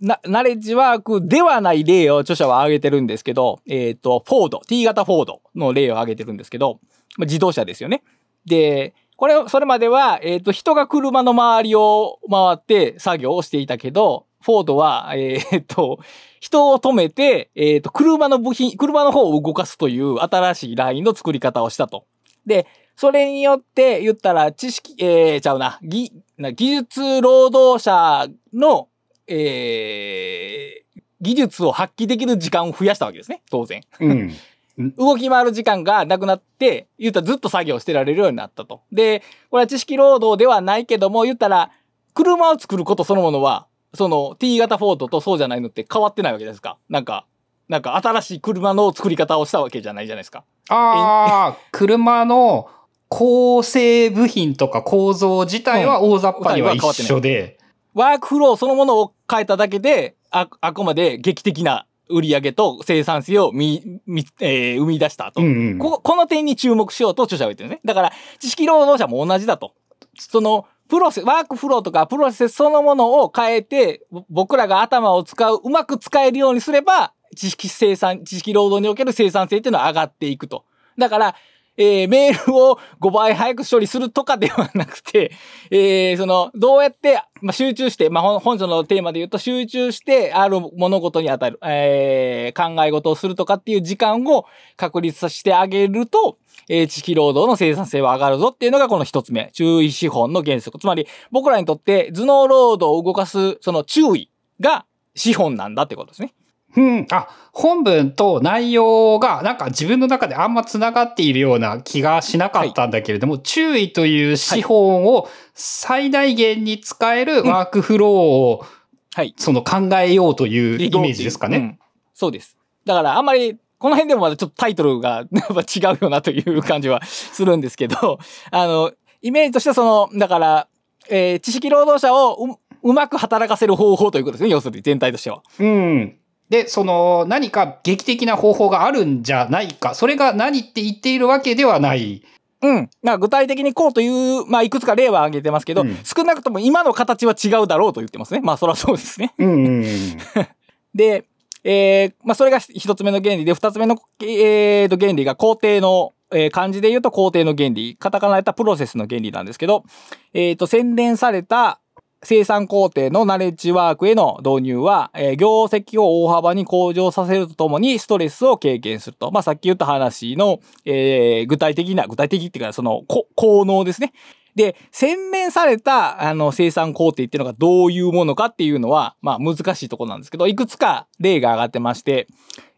[0.00, 6.78] なナレッジワークではない例を著者は挙げてるんですけど、えっ、と、フォード、T 型フォードの例を挙げてるんですけど、
[7.16, 8.04] まあ自動車ですよね。
[8.46, 15.98] で、これを、それまでは、えっ、と、人が車の周りを回って作業をしていたけど、フォードは、えっ、と、
[16.38, 22.04] 人を止めて、えっ、と、車の部品、車の方を動かすという新しいラインの作り方をしたと。
[22.46, 28.88] で、それによって言ったら知識、えー、ちゃうな、技、な技術労働者の、
[29.26, 33.82] えー、技術を発揮できる時間を増やしたわけですね、当然。
[34.00, 34.34] うん。
[34.78, 38.82] 動き回る時間がなくなって、言ったらずっと作業してられるようになったと。
[38.92, 41.70] で、これは知識労働ではないけども、言ったら、
[42.14, 46.76] 車を作ることそのものは、その T 型フォードとそうじゃないのって変わってないわけですか。
[46.88, 47.26] なんか、
[47.68, 50.44] なんか新しい車の作り方をしたわけじゃないじゃないですか。
[50.68, 52.68] ああ、車の
[53.08, 57.58] 構成部品とか構造自体は大雑把には一緒で、
[57.94, 65.40] ワークフローそのものを変えただけで、あ、あくまで劇的な売り上げと生産性をみ、み、えー生み出したと。
[65.40, 65.78] うんうん。
[65.78, 67.80] ここの点に注目しようと著者は言ってるね。
[67.84, 69.74] だから、知識労働者も同じだと。
[70.18, 80.64] その、プロセス、ワークフローとかプロセスそのものを変えて、ぼ僕らが頭を使う、うまく使えるようにすれば、知識生産、知識労働における生産性っていうのは上がっていくと。
[80.96, 81.34] だから、
[81.76, 85.32] えーメールを5倍早く処理するとかではなくて、
[85.70, 99.50] えーその、どうやって、まあ、集中して、まあ、本書のテーマで言うと、集中して、ある物事に当たる、えー考え事をするとかっていう時間を確立させてあげると、えー知識労働の生産性は上がるぞっていうのがこの一つ目。
[99.52, 100.78] 注意資本の原則。
[100.78, 106.32] つまり、僕らにとって頭脳労働を動かす、その注意が資本なんだってことですね。
[106.76, 107.06] うん。
[107.10, 118.66] あ、本文と内容がなんか自分の中であんま繋がっているような気がしなかったんだけれども、注意という資本を最大限に使えるワークフローを、
[119.14, 119.34] はい。
[119.38, 121.56] その考えようというイメージですかね。
[121.56, 121.78] うん
[122.16, 122.56] そうです。
[122.86, 128.18] だからあんまり、この辺でもまだちょっとタイトルが やっぱ違うよなという感じはするんですけど、
[128.50, 130.68] あの、イメージとしてはその、だから、
[131.10, 134.50] えー知識労働者をううまく働かせる方法ということですね。
[134.50, 135.42] 要するに全体としては。
[135.58, 136.16] うん。
[136.48, 139.94] で、その何か劇的な方法があるんじゃないか。
[139.94, 142.22] それが何って言っているわけではない。
[142.62, 142.90] うん。
[143.02, 148.40] まあ具体的にこうという、まあいくつか例は挙げてますけど、うん少なくとも今の形は違うだろうと言ってますね。
[148.40, 149.34] まあそらそうですね。
[149.38, 149.84] うんうんうん。
[150.94, 151.24] で、
[151.64, 157.96] えーまあ、それが一つ目の原理で、二つ目の、えーと、原理が工程の、えー漢字で言うと工程の原理。
[157.98, 159.84] カタカナでたプロセスの原理なんですけど、
[160.32, 161.80] えーと、洗練された
[162.22, 169.30] 生産工程のナレッジワークへの導入は、えー業績を大幅に向上させるとともにストレスを軽減すると。
[169.30, 174.12] まあ、さっき言った話の、えー具体的な、具体的っていうか、その、こ効能ですね。
[174.56, 182.26] で、洗練された、あの、生産工程っていうのがどういうものかっていうのは、まあ、難しいところなんですけど、いくつか例が上がってまして、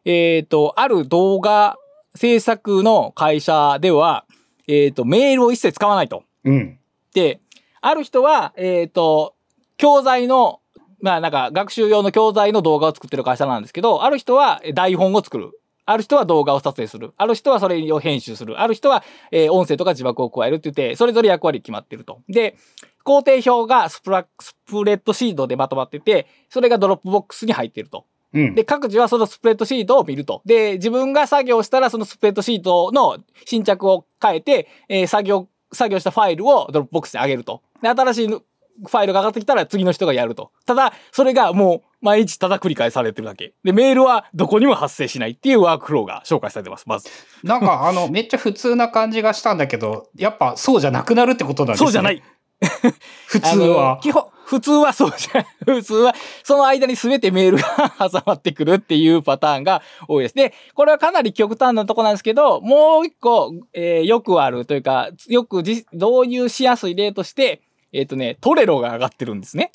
[0.04, 1.76] えっ、と、ある動画
[2.16, 4.24] 制作の会社では、
[4.66, 6.24] えっ、と、メールを一切使わないと。
[6.44, 6.78] うん。
[7.14, 7.40] で、
[7.80, 9.34] ある人は、えっ、と、
[9.76, 10.60] 教材の、
[11.00, 15.52] まあなんか学習用の教材の動画を作ってる会社なんですけど、ある人はえ台本を作る。
[15.86, 17.14] ある人は動画を撮影する。
[17.16, 18.60] ある人はそれを編集する。
[18.60, 22.20] ある人は、えー音声とか字幕を加えるって言って、それぞれ役割決まってると。
[22.28, 22.56] で、
[23.04, 28.04] 工程表がスプラスプレッドシートでまとまってて、それがドロップボックスに入ってると。
[28.34, 28.54] うん。
[28.54, 30.42] で、各自はそのスプレッドシートを見ると。
[30.44, 37.62] で、自分が作業したらそのスプレッドシートの進捗を変えて、えー作業、作業したファイルをドロップボックスに上げると。
[37.82, 40.52] で、新しいファイルが上がってきたら次の人がやると。
[40.66, 43.54] ただ、それがもう毎日ただ繰り返されてるだけ。
[43.64, 47.08] で、メールはどこにも発生しないっていうワークフローが紹介されてます、まず。
[47.42, 51.86] なんかあの、 めっちゃ普通な感じがしたんだけど、やっぱそうじゃなくなるってことなんですね。
[51.86, 52.22] そうじゃない。
[53.26, 53.98] 普通は。
[54.02, 60.34] 基本、普通はそうじゃ、普通は、その間に全てメールが 挟まってくるっていうパターンが多いです。
[60.34, 67.60] で、これはかなり極端なとこなんですけど、もう一個、えーよくあるというか、よくじ導入しやすい例として、
[67.92, 69.70] えっ、とね、トレロが上がってるんですね。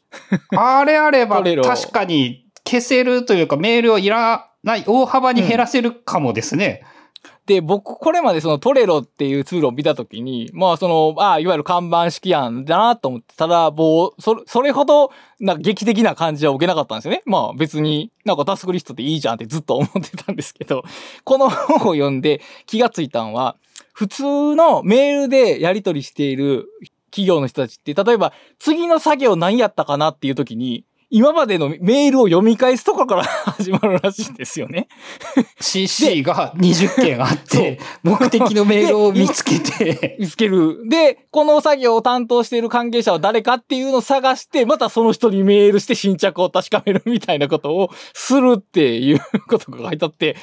[0.58, 6.84] あれあれば確かに消せるというかメールをいらない、大幅に減らせるかもですね。
[7.46, 17.22] で、僕、これまでそのトレロっていうツールを見たときに、まあその、ああ、いわゆる看板式案だなと思って、ただ、もう、それ、それほど、なんか劇的な感じは受けなかったんですよね。
[17.26, 20.84] まあ別になんかタスクリストでいいじゃんってずっと思ってたんですけど、
[21.26, 23.58] この本を読んで気がついたのは、
[23.92, 26.70] 普通のメールでやり取りしている
[27.12, 34.88] 企業の人たちって、例えば次の作業何やったかなっていう時に、今までのメールを読み返すとこから始まるらしいんですよね。
[35.62, 40.90] CC が20件あって、目的のメールを見つけて、見つける。
[40.90, 50.36] で、この作業を担当している関係者は誰かっていうのを探して、またその人にメールして新着を確かめるみたいなことをするっていうことが書いてあって、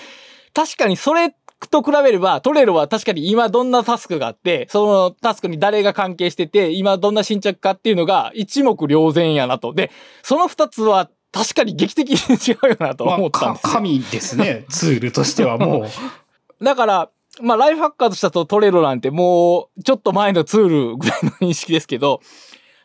[0.55, 1.35] 確かにそれ
[1.68, 9.75] と比べれば、トレロは確かに今どんなタスクがあって、そのタスクに誰が関係してて、今どんな新着かっていうのが一目瞭然やなと。
[9.75, 9.90] で、
[10.23, 13.68] その二つは確かに劇的に違うよなとまあ、思ったんですよ。
[13.68, 15.85] か神ですね、ツールとしてはもう。
[16.64, 22.20] だから、まあ、ライフハッカーとしたとトレロなんてもう、ちょっと前のツールぐらいの認識ですけど、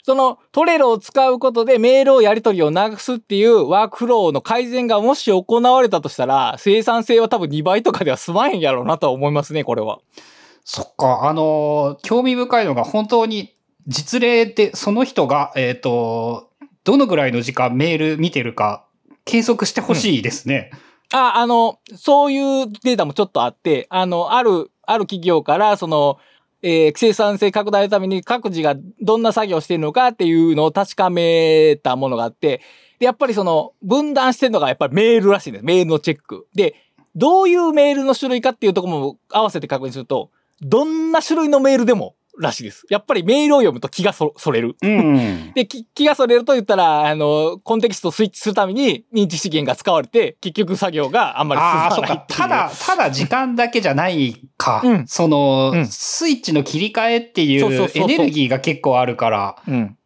[0.06, 9.98] そのトレロを使うことでメールをやり取りをなくすっていうワークフローの改善がもし行われたとしたら、生産性は多分2倍とかでは済まへんやろうなとは思いますね、これは。
[10.64, 13.56] そっか、あのー興味深いのが本当に
[13.88, 16.52] 実例でその人が、えっ、と、
[16.84, 18.86] どのぐらいの時間メール見てるか
[19.26, 20.70] 計測してほしいですね。
[21.14, 26.20] あ、あの、そういうデータもちょっとあって、あの、ある、ある企業から、その、
[26.68, 32.62] えー生産性拡大のために各自がどんな作業してるのかっていうのを確かめたものがあって、
[32.98, 35.66] で、やっぱりその、分断してるのがやっぱりメールらしいんです。
[35.66, 36.48] メールのチェック。
[36.56, 36.74] で、
[37.16, 42.86] どういうメールの種類かっていうとこも合わせて確認すると、どんな種類のメールでもらしいです。
[42.90, 44.76] やっぱりメールを読むと気がそそれる。
[44.82, 45.52] うん。
[45.54, 52.02] で、き気がそれると言ったら、あの、コンテキストをスイッチするために認知資源が使われて、結局作業があんまり進。
[52.02, 52.26] まないいう。
[52.28, 54.82] ただ、ただ時間だけじゃないか。
[54.84, 59.56] うんその、うんスイッチの切り替えっていうエネルギーが結構あるから。
[59.68, 59.98] うん。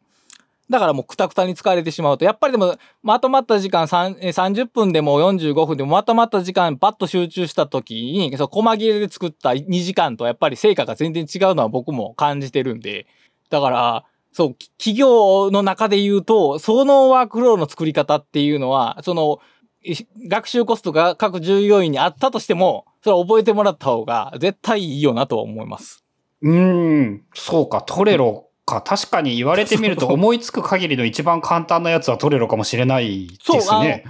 [0.70, 13.08] だからもうクタクタに使われてしまうと、やっぱりでも、まとまった時間30分でも45分でもまとまった時間パッと集中した時に、そう、細切れで作った2時間とやっぱり成果が全然違うのは僕も感じてるんで、
[13.50, 19.40] だから、そう、企業の中で言うと、そのワークフローの作り方っていうのは、その、
[20.28, 26.04] 学習コストが各従業員にあったとしても、それは覚えてもらった方が絶対いいよなとは思います。
[26.42, 28.82] うん、そうか、トレロか。
[28.82, 34.06] 確かに言われてみると思いつく限りの一番簡単なやつはトレロかもしれないですね。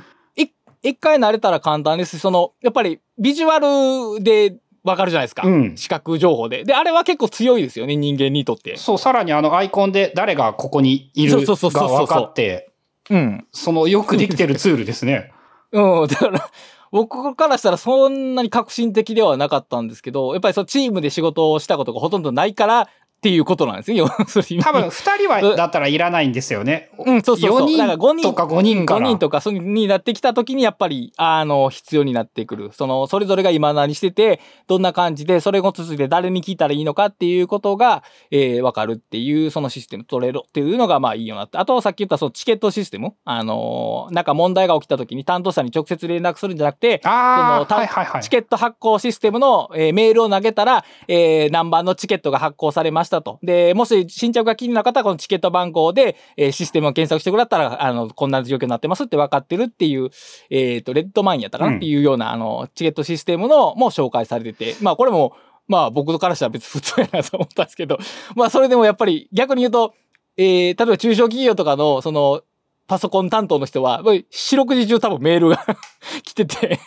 [0.82, 5.46] 一回慣れたら簡単ですしその、やっぱりビジュアルでわかるじゃないですか。
[5.46, 5.78] うん。
[5.78, 6.64] 視覚情報で。
[6.64, 8.78] で、あれは結構強いですよね、人間にとって。
[8.78, 12.72] そう、さらにあのアイコンで誰がここにいるそうそうそうそうそうが分かって、
[13.10, 13.48] うん。
[13.52, 15.32] そのよくできてるツールですね。
[15.74, 16.08] うん。
[16.08, 16.50] だから、
[16.92, 22.90] 僕からしたらそんなに革新的ではなかったんですけど、やっぱりそのチームで仕事をしたことがほとんどないから
[23.20, 24.00] っていうことなんですね。
[24.64, 26.90] 多分二人はだったらいらないんですよね。
[26.98, 27.68] うん、そうそうそう。
[27.68, 29.08] 4だから5人とか5人か5ら。
[29.10, 32.70] 人とかそうになってきた時にやっぱり、あの、必要になってくる。
[32.72, 41.58] その、それぞれが今何してて、どんな感じで、それを続いて誰に聞いたらいいのかっていうことが、えー、わかるっていう、そのシステム、取れるっていうのが、まあいいよなって。
[41.58, 43.14] あと、さっき言ったそのチケットシステム。
[43.26, 48.30] あのーなんか問題が起きた時に担当者に直接連絡するんじゃなくて、ああ、そのたはいはいはいチ。
[48.30, 53.40] ケット発行システムの、えーメールを投げたら、えー何番のチケットが発行されましたと。
[53.44, 60.10] で、もし新着が気になる方はこのチケット番号で、えーシステムを検索してくれたら、あの、こんな状況になってますって分かってるっていう、
[60.50, 61.78] えっ、と、レッドマインやったかな、うん。
[61.78, 65.36] っていうような、あの、チケットシステムのも紹介されてて、まあこれも、
[65.68, 67.98] まあ僕からしたら別に 普通やなと思ったんですけど、
[68.36, 69.94] まあそれでもやっぱり逆に言うと、
[70.38, 72.42] えー例えば中小企業とかの、その、
[72.90, 75.64] パソコン担当の人は、四六時中多分メールが
[76.24, 76.80] 来てて、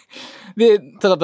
[0.57, 0.81] で、例え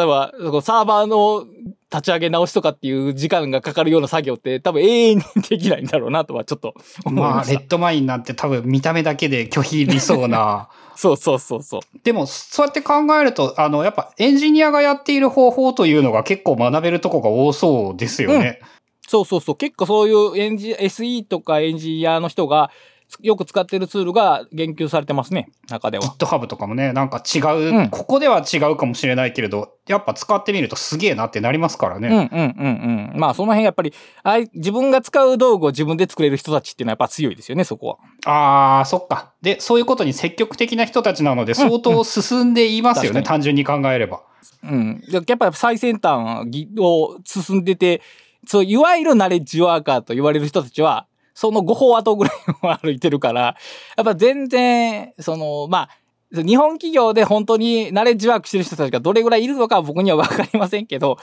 [0.06, 0.32] ば、
[0.62, 1.44] サーバーの
[1.90, 6.74] 立ち上げ直しとかっていう時間がかかるような作業って多分永遠にできないんだろうなとはちょっと
[7.04, 7.58] 思いまあ、ました。
[7.58, 10.68] レッドマインなんて多分見た目だけで拒否りそうな。
[10.96, 11.80] そうそうそうそう。
[12.02, 18.58] でも、そうやって考えると、あの、やっぱエンジニアがやっている方法というのが結構学べるとこが多そうですよね。
[19.06, 19.56] そうそうそう。
[19.56, 25.48] 結構そういうエンジ、SE とかエンジニアの人がつよく使ってるツールが言及されてますね。
[25.68, 26.04] 中では。
[26.04, 32.08] GitHub とかもね、なんか違う、うんここでは違うかもしれないけれど、やっぱ使ってみるとすげえなってなりますからね。
[32.08, 33.20] うんうんうんうん。
[33.20, 38.30] まあその辺やっぱり、あい自分が使う道具を自分で作れる人たちっていうのはやっぱ強いですよね、そこは。
[38.30, 39.32] ああ、そっか。
[39.42, 44.22] で、そういうことに積極的な人たちなので、相当進んでいますよね、確か単純に考えれば。
[44.62, 45.00] うん。
[45.00, 46.46] でやっぱり最先端
[46.78, 48.02] を進んでて、
[48.46, 51.06] そう、いわゆるナレッジワーカーと言われる人たちは、
[51.38, 53.56] その5歩後ぐらいを歩いてるから、
[53.96, 61.16] やっぱ全然、その、まあ、日本企業で本当にナレッジワークしてる人たちがどれぐらいいるのかは僕にはわかりませんけど、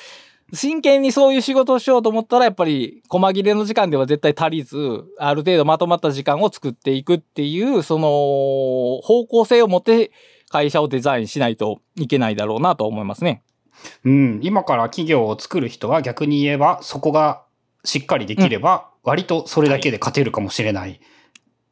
[0.54, 8.08] 真剣にそういう仕事をしようと思ったら、やっぱり、細切れの時間では絶対足りず、ある程度まとまった時間を作っていくっていう、その、
[9.02, 10.12] 方向性を持って
[10.50, 13.44] 会社をデザインしないといけないだろうなと思いますね。
[14.06, 14.40] うん。
[14.42, 17.45] 今から企業を作る人は逆に言えば、そこが
[17.86, 21.00] しっかりできれば、割とそれだけで勝てるかもしれない。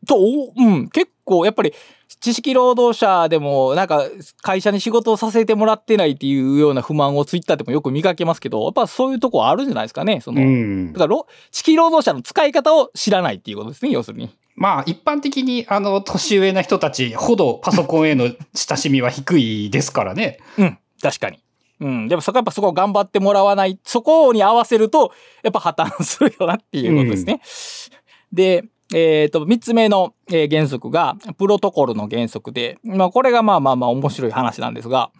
[0.08, 0.18] と、
[0.56, 1.74] うん、結構、やっぱり、
[2.20, 4.04] 知識労働者でも、なんか、
[4.42, 10.22] 会社に仕事をさせてもらってないっていうような不満をツイッターでもよく見かけますけど、やっぱそういうとこあるんじゃないですかね。
[10.22, 11.00] その、うんだ。
[11.00, 14.30] からろ、知識労働者の使い方を知らないっていうことですね、要するに。
[14.56, 20.40] まあ、一般的に、あの、年上な人たちほどパソコンへの親しみは低いですからね。
[20.58, 21.43] うん、確かに。
[21.84, 25.12] うん、でもそこやっぱそこを頑張ってもらわない、そこに合わせると、
[25.44, 27.42] やっぱ破綻するよなっていうことですね。
[28.32, 35.12] で、えっ、と、三つ目の、えー原則が、プロトコルの原則で、まあ、これがまあまあまあ面白い話なんですが、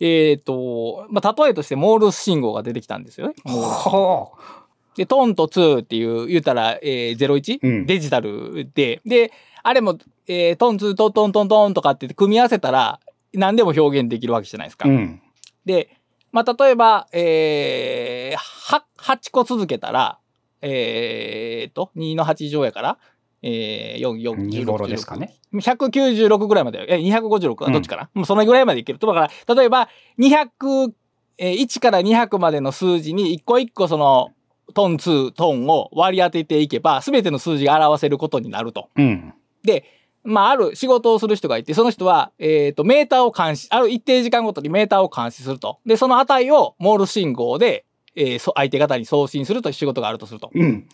[0.00, 3.34] えっ、と、まあ、例えとしてモールス信号が出てきたんですよね。
[3.44, 4.66] はあ。
[4.96, 13.00] で、トンと2っていう、言うたら、えー、01、うんデジタルで、で、あれも、えー、トン2トントントントンとかって組み合わせたら、
[13.32, 14.88] 何でも表現できるわけじゃないですか。
[14.88, 15.22] うん。
[15.64, 15.99] で、
[16.32, 20.18] まあ、例えば、えー、は、8個続けたら、
[20.62, 22.98] えーと、2の8乗やから、
[23.42, 25.36] えー、4、4、2 16頃ですかね。
[25.54, 29.06] 196ぐらいまで、え、256うんどっちかな、もうそのぐらいまでいけると。
[29.06, 30.92] だから、例えば、200、
[31.38, 34.30] えー1から200までの数字に一個一個その、
[34.74, 38.88] トン2、トンを割り当てていけば、すべての数字が表せることになると。
[38.94, 39.34] うん。
[39.64, 39.84] で、
[40.22, 45.78] まあ、ある仕事をする人がいて、その人は、えっ、と、メーターを監視、ある一定時間ごとにメーターを監視すると。
[45.86, 47.84] で、その値をモールス信号で、
[48.16, 50.50] えーそ相手方に送信するという仕事があるとすると。
[50.54, 50.88] うん。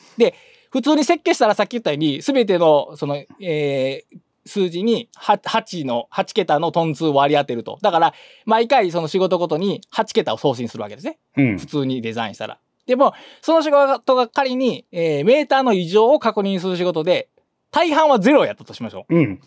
[0.70, 4.18] 普通に設計したらさっき言ったように、すべての、その、えー
[4.48, 7.78] 数字には8の、8桁のトン数を割り当てると。
[7.82, 8.14] だから、
[8.44, 11.18] 毎回その仕事ごとに8桁を送信するわけですね。
[11.36, 11.66] うん普。
[11.66, 12.60] 通にデザインしたら。
[12.86, 13.12] でも、
[13.42, 17.28] その仕事が仮に、えーメーターの異常を確認する仕事で、
[17.76, 19.14] 大半はゼロやったとしましょう。
[19.14, 19.40] うん。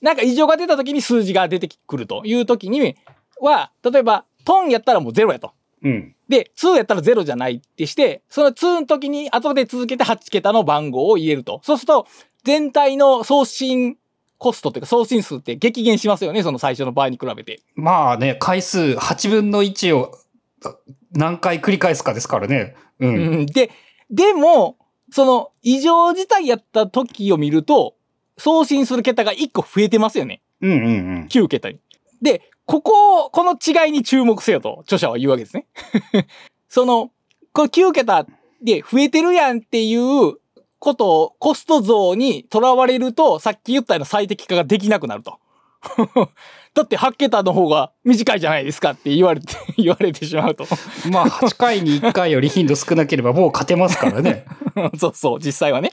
[0.00, 2.96] なんか異常が出た時に数字が出てくるという時に
[3.38, 5.52] は、例えば、トンやったらもうゼロやと。
[5.82, 6.14] うん。
[6.26, 11.60] で、2やったらゼロじゃないってして、その2の時に後で続けて8桁の番号を入れると。
[11.62, 12.06] そうすると、
[12.44, 13.98] 全体の送信
[14.38, 17.60] コストというか送信数って激減しますよね、その最初の場合に比べて。
[17.74, 20.16] まあね、回数8分の1を
[20.64, 20.74] あ
[21.12, 22.74] 何回繰り返すかですからね。
[23.00, 23.06] う。
[23.06, 23.70] うんん、で、
[24.10, 24.78] でも、
[25.10, 27.94] その異常事態やった時を見ると、
[28.38, 30.40] 送信する桁が1個増えてますよね。
[30.60, 30.88] うんうんう
[31.20, 31.26] ん。
[31.30, 31.78] 9桁に。
[32.22, 35.66] で、ここを、この違いに注目せよと、著者は言うわけですね。
[36.68, 37.10] その、
[37.52, 38.26] これ9桁
[38.62, 40.36] で増えてるやんっていう
[40.78, 45.38] ことを、コスト増にとらわれると、さっき言ったような最適化ができなくなると。
[46.74, 50.66] だって8桁の方が短いじゃないですかって言われて、 言われてしまうと。
[51.10, 54.44] まあ8回に1回より頻度少なければもう勝てますからね。
[54.98, 55.92] そうそう、実際はね。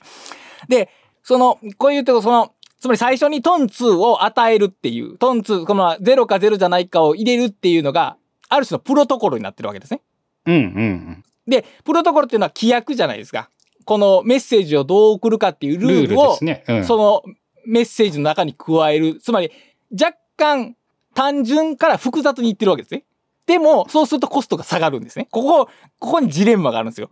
[0.70, 0.90] で、
[1.24, 8.18] その、こういうと、その、つまり最初にトン2を与えるっていう、トン2、この0か0じゃないかを入れるっていうのが、
[8.50, 10.02] ある種のプロトコルになってるわけですね。
[10.46, 13.50] うんうんで、プロトコルっていうのは規約じゃないですか。
[13.86, 15.80] このメッセージをどう送るかっていううん。
[15.82, 16.64] ルルールでールを、すね。
[16.68, 16.86] うん。
[16.86, 17.24] その
[17.66, 19.20] メッセージの中に加える。
[19.20, 19.52] つまり、
[19.92, 20.76] 若干
[21.14, 23.04] 単純から複雑にいってるわけですね。
[23.48, 25.28] でも、そうするとコストが下がるんですね。
[25.32, 25.70] ここ、
[26.00, 27.10] ここにジレンマがあるんですよ。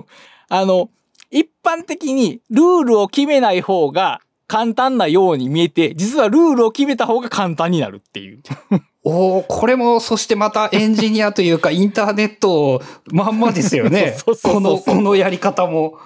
[0.48, 0.90] あの、
[1.30, 8.42] 一般的にルールを決めない方が簡単なように見えて、実はルールを決めた方が簡単になるっていう。
[9.04, 15.98] おおこれも、そしてまたエンジニアというかインターネットまんまですよね この、このやり方も。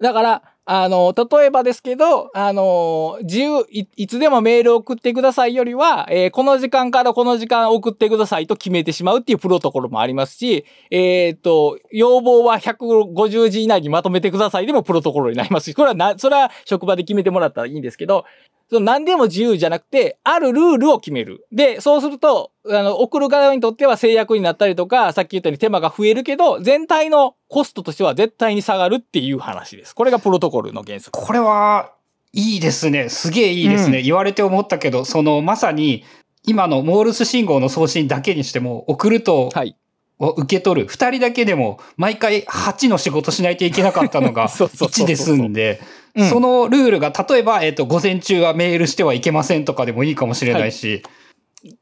[0.00, 18.24] だから、あの、例えばですけど、あの、自由い、いつでもメールを送ってくださいよりは、えーこの時間からこの時間送ってくださいと決めてしまうっていうプロトコルもありますし、えっ、と、要望は150字以内にまとめてくださいでもプロトコルになりますし、これはな、それは職場で決めてもらったらいいんですけど、
[18.68, 21.46] その何でも自由じゃなくて、あるルールを決める。
[21.52, 29.94] で、そうすると、あの、送る側にとっては制約になったりとか、さっき言ったように手間が増えるけど、全体のコストとしては絶対に下がるっていう話です。
[29.94, 31.16] これがプロトコルの原則。
[31.16, 31.92] これは、
[32.32, 33.08] いいですね。
[33.08, 34.00] すげえいいですね。
[34.00, 36.04] う言われて思ったけど、その、まさに、
[36.44, 39.76] 今のモールス信号の送信だけにしても、送ると、はい。
[40.18, 40.88] を受け取る。
[40.88, 45.80] 二人だけでも、毎回8の仕事しないといけなかったのが、 そうそうそうそう1で済んで、
[46.16, 51.02] うんそのルールが、例えば、えっ、と、午前中はメールしてはいけませんとかでもいいかもしれないし、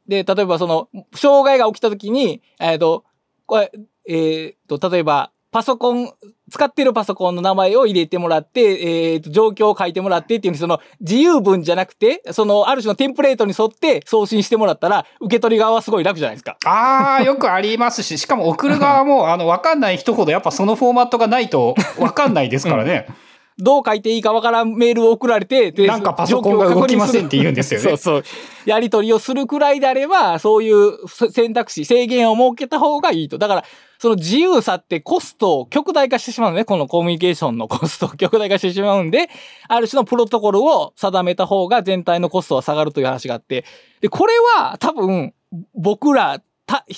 [0.07, 3.05] で、例えばその、障害が起きた時に、えっ、と、
[3.45, 3.71] これ、
[4.07, 6.11] えっ、と、例えば、パソコン
[6.51, 16.57] 使ってるパソコンの名前を入れてもらって、えっ、と、状況を書いてもらってっていうその自由文じゃなくて、そのある種のテンプレートに沿って送信してもらったら、受け取り側はすごい楽じゃないですか。
[16.65, 23.07] ああ、よくありますし、しかも送る側も、あの、わかんない人ほどやっぱそのフォーマットがないとわかんないですからね。
[23.57, 28.23] どう書いていいかわからんメールを送られて、でなんかパソコンが動きませんって言うんですよね そうそう。
[28.65, 33.37] やり取りをするくらいであれば、そういう選択肢、制限を設けた方がいいと。
[33.37, 33.63] だから、
[33.97, 36.65] その自由さってコストを極大化してしまうのね。
[36.65, 39.29] このコミュニケーションのコストを極大化してしまうんで、
[39.69, 43.63] ある種のプロトコルを定めた方が全体のコストは下がるという話があって。
[44.01, 45.33] で、これは多分、
[45.73, 46.43] 僕ら、た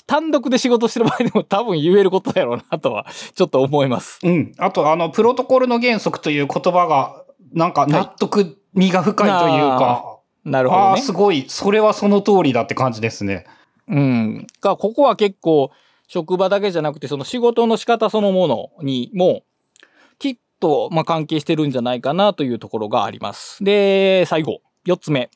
[0.05, 3.05] 単独で仕事してる場合でも多分言えることだろうなとは、
[3.35, 4.19] ちょっと思います。
[4.23, 4.53] うん。
[4.57, 10.87] あと、あの、プロトコルの原則という言葉が、なんか納得味が深いというか、なるほどね。
[10.87, 11.45] ああー、すごい。
[11.47, 13.45] それはその通りだって感じですね。
[13.87, 14.47] うん。
[14.61, 15.71] が、ここは結構、
[16.07, 19.43] 職場だけじゃなくて、その仕事の仕方そのものにも、
[20.19, 23.63] きっと、まあ、関係してるんじゃないかなというところがあります。
[23.63, 25.29] で、最後、四つ目。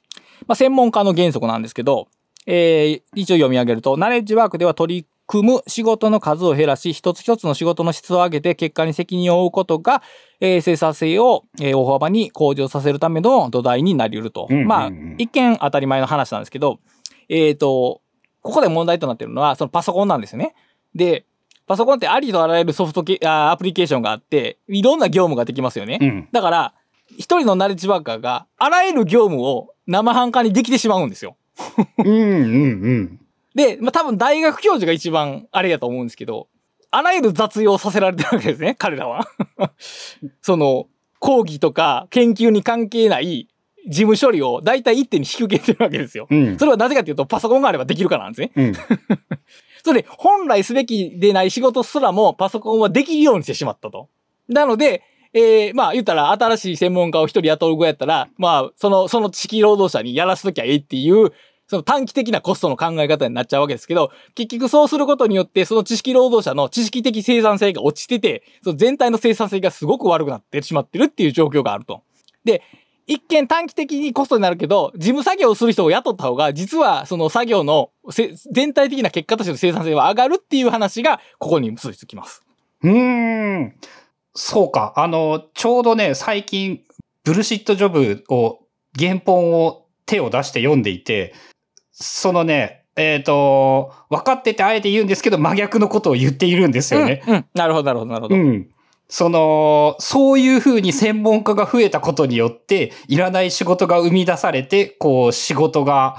[0.47, 2.07] まあ、専門家の原則なんですけど、
[2.47, 10.01] えー、一応読み上げると、ナレッジワークでは取り組む仕事の数を減らし、一つ一つの仕事の質を上げて、結果に責任を負うことが、
[10.39, 14.47] えー生産性を、えー大幅に向上させるための土台になり得ると。
[14.49, 16.79] うんうんうんまあ、一見当たり前の話なんですけど、
[17.29, 18.01] えっ、と、
[18.41, 20.55] ここで問題となっているのは、そのパソコンなんですよね。
[20.95, 21.25] で、
[21.67, 25.99] パソコンってありとあらゆるソフトケあアプリケーションがあって、いろんな業務ができますよね。
[26.01, 26.29] うん。
[26.31, 26.73] だから、
[27.17, 31.37] 一人のナレッジワーカーがあらゆる業務を生半可にできてしまうんですよ。
[31.97, 33.19] うん、うん、うん。
[33.55, 36.47] で、まあ、多分大学教授が一番あれやと思うんですけど、
[36.91, 39.27] あらゆる雑用をさせられてるわけですね、 彼らは。
[40.41, 40.87] その、
[41.19, 43.47] 講義とか研究に関係ない
[43.87, 46.27] 事務処理を大体一手に引き受けてるわけですよ。
[46.29, 46.65] うんそ。
[46.65, 48.51] れはなぜかというと、パソコンがあればできるからなんですね。
[48.55, 48.73] うん。
[49.83, 54.09] それで、本来すべきでない仕事すらもパソコンはできるようにしてしまったと。
[54.47, 55.03] なので、
[55.33, 61.31] えー、まあ言ったら新しい専門家を一人雇うぐらいやったら、まあその、その地域労働者にやらしときゃええっていう、
[61.71, 72.03] その短期的なコストの考え方になっちゃうわけですけど、結局そうすることによって、その知識労働者の知識的生産性が落ちてて、その全体の生産性がすごく悪くなってしまってるっていう状況があると。
[72.43, 72.61] で、
[73.07, 77.91] 一見短期的にコストになるけど、事務作業をする人を雇った方が、実はその作業の
[78.51, 82.43] 全体的な結果としての生産性は上がるっていう話が、ここに結びつきます。
[82.83, 83.75] うーん。
[84.33, 84.91] そうか。
[84.97, 86.81] あの、ちょうどね、最近、
[87.23, 88.59] ブルシットジョブを、
[88.99, 91.33] 原本を手を出して読んでいて、
[92.01, 97.23] そのね、えっ、と、分かっててあえて言うんですけど、真逆のことを言っているんですよね。
[97.25, 97.45] うん、うん。
[97.53, 98.35] なるほど、なるほど、なるほど。
[98.35, 98.67] うん。
[99.07, 106.17] その、そういうふうに専門家が増えたことによって、いらない仕事が生み出されて、こう、仕事が、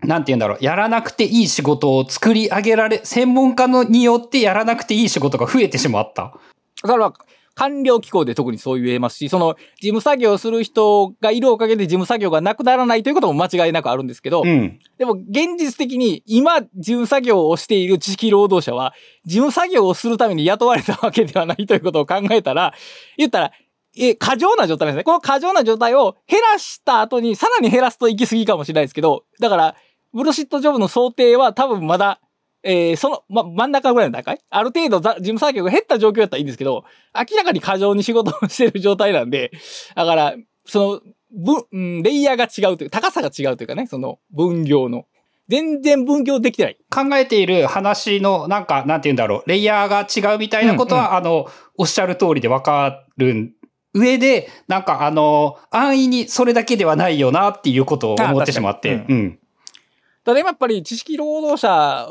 [0.00, 6.34] なんて言うんだろう、やらなくていい仕事を作り上げられ、専門家のによってやらなくていい仕事が増えてしまった。
[6.76, 7.14] それは、
[7.54, 14.78] 官僚機構で特にそう言えますし、その、事務作業をする人がいるおかげで事務作業がなくならないということも間違いなくあるんですけど、うん。
[14.98, 18.94] でも現実的に今事務作業をしている知識労働者は
[19.24, 22.74] 事務作業をするために雇われたわけではないということを考えたら、
[23.16, 23.52] 言ったら、
[23.96, 25.04] え、過剰な状態ですね。
[25.04, 29.76] この過剰な状態を減らした後にさらに減らすと行き過ぎかもしれないですけど、だから、
[30.12, 32.20] ブルシットジョブの想定は多分まだ、
[32.64, 34.40] えーその、ま、真ん中ぐらいの段階？
[34.50, 36.84] ある程度ざ事務作業が減った状況だったらいいんですけど、
[37.14, 39.52] 明らかに過剰に仕事をしてる状態なんで、
[39.94, 40.34] だから、
[40.64, 45.06] その、分、うん、レイヤーが違うという、高さが違うというかね、その分業の。
[45.48, 46.78] 全然分業できてない。
[46.88, 51.46] 考えている話の、なんか、なんて言うんだろう、レイヤーが違うみたいなことは、あの、
[51.76, 53.52] おっしゃる通りでわかる
[53.92, 59.38] 上で、なんか、あの、安易にそれだけではないよなっていうことを思ってしまって、あ確かうん。
[60.24, 62.08] ただやっぱり知識労働者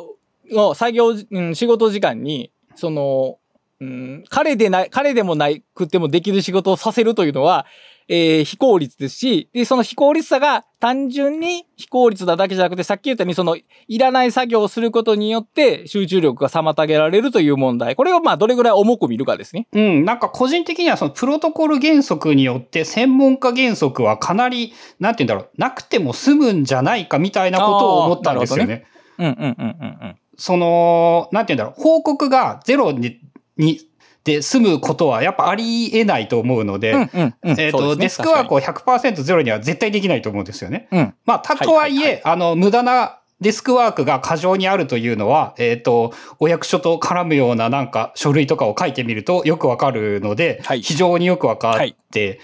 [0.51, 3.37] の作業、うん、仕事時間に、その、
[3.79, 7.65] うん、彼でない、彼でもないくてもできる仕事をさせるというのは、
[8.07, 17.95] えー非効率ですし、で、その非効率さが単純に非効率なだけじゃなくて、さっき言ったように、その、いらない作業をすることによって集中力が妨げられるという問題。
[17.95, 19.67] これをまあ、どれぐらい重く見るかですね。
[19.71, 28.85] うん、なんか個人的にはそのプロトコル原則によって専門家原則はかなり、なんて言うんだろう、なくても済むんじゃないかみたいなことを思ったんですよね。
[29.17, 30.15] うんうんうんうんうん。
[30.37, 33.19] その、なんて言うんだろう、報告がゼロに、
[33.57, 33.79] に
[34.23, 37.59] で済むことはやっぱありえないと思うので、うんうんうん。
[37.59, 40.87] えっ、と、デスクワークを100%ゼロには絶対できないと思うんですよね。
[40.91, 41.13] うん。
[41.25, 52.39] まあ、たとはいえ、はいはいあの、無駄なデスクワークが過剰にあるというのは、えっ、と、お役所と絡むようななんか書類とかを書いてみるとよくわかるので、はい非常によくわかって、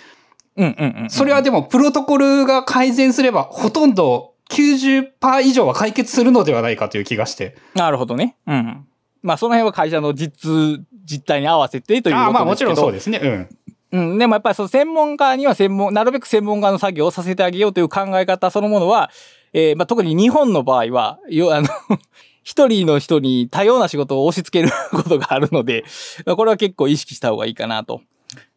[0.57, 1.09] うんうんうんうん。
[1.09, 7.55] それはでもプロトコルが改善すればほとんど90%以上は解決するのではないかという気がして。
[7.75, 8.35] なるほどね。
[8.47, 8.87] うん。
[9.21, 12.19] まあその辺は会社の実、実態に合わせてということですけど。
[12.19, 13.19] ああ、まあもちろんそうですね。
[13.21, 13.49] うん。
[13.91, 19.09] うん、でもやっぱりその専門家には専門、なるべく専門家の作業をさせてあげようという考え方そのものは、
[19.53, 21.67] えーまあ、特に日本の場合は、よ、あの、
[22.43, 25.83] 一人の人に多様な仕事を押し付けることがあるので、
[26.25, 28.01] まあこれは結構意識した方がいいかなと。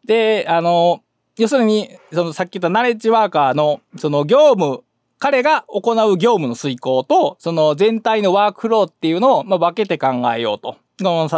[0.05, 1.01] で、あの、
[1.37, 4.83] 要するに、そのさっき言ったナレッジワーカーの、その業務、
[5.23, 10.75] 彼が行う業務の遂行と、その全体のワークフローっていうのを、まあ、分けて考えようと。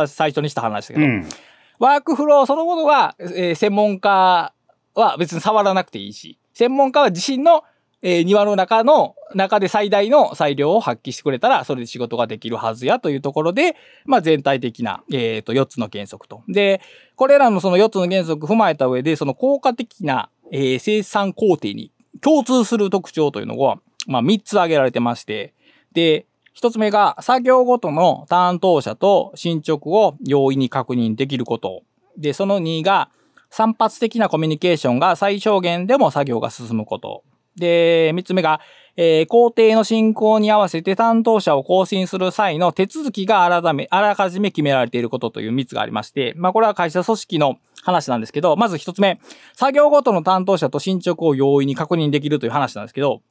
[0.08, 1.06] 最初にした話だけど。
[1.06, 1.30] うん。
[1.78, 4.54] ワークフローそのものは、えー専門家
[4.96, 7.64] は別に触らなくていいし、専門家は自身の、
[8.02, 13.76] えー庭の中の、中で最大の裁量を発揮してくれたら、それで仕事ができるはずやというところで、
[14.06, 16.42] まあ全体的な、えっ、と、4つの原則と。
[16.48, 16.82] で、
[17.16, 21.92] これらのその4つの原則を踏まえた上で、その効果的な、えー生産工程に
[22.22, 25.54] 共通する特徴というのが、まあ3つ挙げられてまして、
[25.94, 31.84] で、1つ目が、作業ごとの担当者と進捗を容易に確認できること。
[32.18, 33.10] で、その2が、
[33.50, 37.24] 散発的なコミュニケーションが最小限でも作業が進むこと。
[37.56, 38.60] で、三つ目が、
[38.98, 49.20] えー工程の進行に合わせて担当者を更新する際の手続きが改め、あらかじめ決められていることという三つがありまして、まあこれは会社組織の話なんですけど、まず一つ目、
[49.54, 53.22] 作業ごとの担当者と進捗を容易に確認できるという話なんですけど、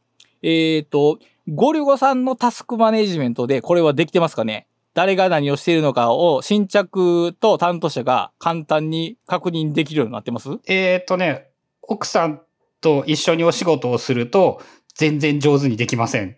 [0.43, 1.18] えっ、と、
[1.49, 4.66] ゴリゴさんのタスクマネジメントでこれはできてますかね？
[4.93, 10.51] 誰が何をしているのかを新着と担当者が簡単に確認できるようになってます？
[10.66, 11.49] えーっとね、
[11.83, 12.43] 奥さん
[12.85, 14.61] と一緒にお仕事をすると、
[14.95, 16.37] 全然上手にできません。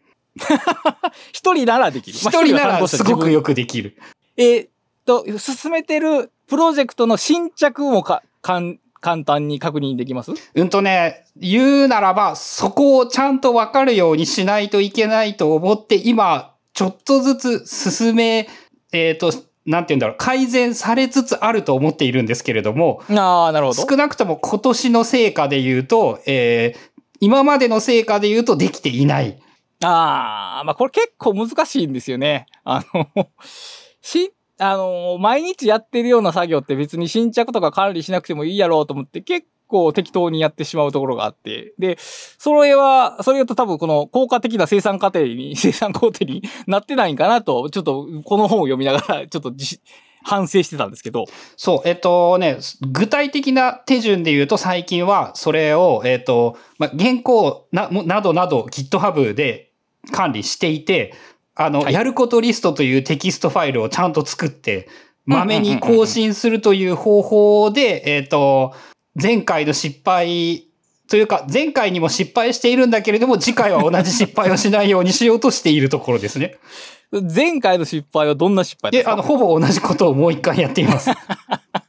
[1.32, 2.16] 一人ならできる。
[2.22, 3.96] 一人ならすごくよよくできる。
[4.36, 4.68] えーっ
[5.04, 10.32] と、進めてるプロジェクトの新着もか、かん、簡単に確認できます？
[10.54, 18.48] うんとね、言うならば、そこをちゃんとわかるようにしないといけないと思って、今、ちょっとずつ進め、
[18.92, 19.32] えーっと、
[19.66, 23.86] なんて言うんだろう、改善されつつあると思っているんですけれども、ああ、なるほど。
[23.88, 29.38] 少なくとも今年の成果で言うと、えー今までの成果で言うとできていない。
[29.82, 32.46] ああ、まあこれ結構難しいんですよね。
[32.64, 33.08] あの、
[34.00, 41.74] し、あの、毎日やってるような作業って別に新着とか管理しなくてもいいやろうと思って結構適当にやってしまうところがあって。
[41.78, 49.80] で、それは、それ言うと多分この効果的な生産過程に、 生産工程になってないんかなと、ちょっとこの本を読みながらちょっとじ
[50.22, 51.26] 反省してたんですけど。
[51.56, 52.58] そう、えっとね、
[52.90, 59.70] 具体的な手順で言うと最近はそれを、えっと、まあ、原稿な、もなどなど GitHub で
[60.12, 61.14] 管理していて、
[61.54, 64.88] あの、はいやることリストというテキストファイルをちゃんと作って、
[65.24, 68.74] まめに更新するという方法で、えっと、
[69.20, 70.64] 前回の失敗、
[71.08, 76.56] というか、前回にも失敗しているんだけれども、次回は同じ失敗をしないようにしようとしているところですね。
[77.34, 79.12] 前回の失敗はどんな失敗でで、すか？
[79.12, 81.10] あの、ほぼ同じことをもう一回やっています。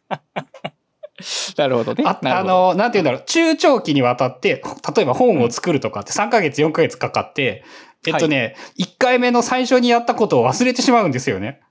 [1.57, 2.03] なるほどね。
[2.05, 4.61] ああの、なんて言うんだろう、中長期にわたって、
[4.95, 7.63] 例えば本を作るとかって3ヶ月、4ヶ月かかって、
[8.05, 11.61] えっとね、1回目の最初にやったことを忘れてしまうんですよね。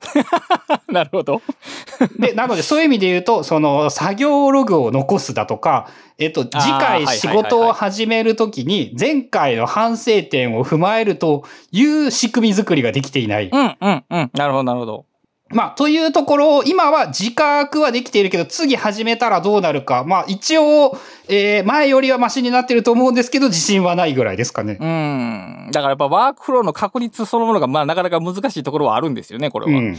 [0.89, 1.41] なるほど。
[2.19, 5.89] で、なのでそういう意味で言うと、その作業ログを残すだとか、
[6.19, 13.49] えっと、次回仕事を始めるときに、前回の反省点を踏まえるという仕組み作りができていない。
[13.51, 14.31] うん、うん、うん。
[14.35, 15.07] なるほど、なるほど。
[15.49, 20.03] まあ、というところを、今は自覚はできているけど、次始めたらどうなるか。
[20.05, 24.77] まあ、一応、えー前よりはマシになってると思うんですけど、自信はないぐらいですかね。
[24.81, 25.71] うん。
[25.71, 29.79] だからやっぱワークフローの確率そのものが、まあなかなか難しいところはあるんですよね、これは。
[29.79, 29.97] うん。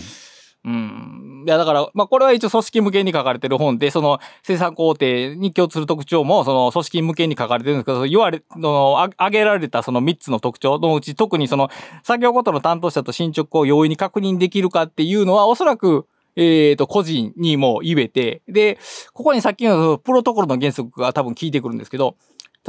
[0.68, 1.46] うん。
[1.48, 11.70] いや、だから、まあこれは一応組織向けに書かれてる本で、その生産工程に共通する特徴も、その組織向けに書かれてるんですけど、言われ、の、あげられたその3つの特徴のうち、特にその
[12.04, 16.06] 作業ごとの担当者と進捗を容易に確認できるかっていうのは、おそらく、
[16.36, 18.78] えっ、と、個人にも言えて、で、
[19.14, 22.18] ここにさっきのプロトコルの原則が多分効いてくるんですけど、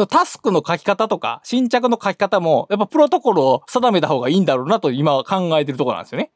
[0.07, 6.31] タスクの書き方とか、進捗の書き方も、やっぱプロトコルを定めた方がいいんだろうなと今は考えてるところなんですよね。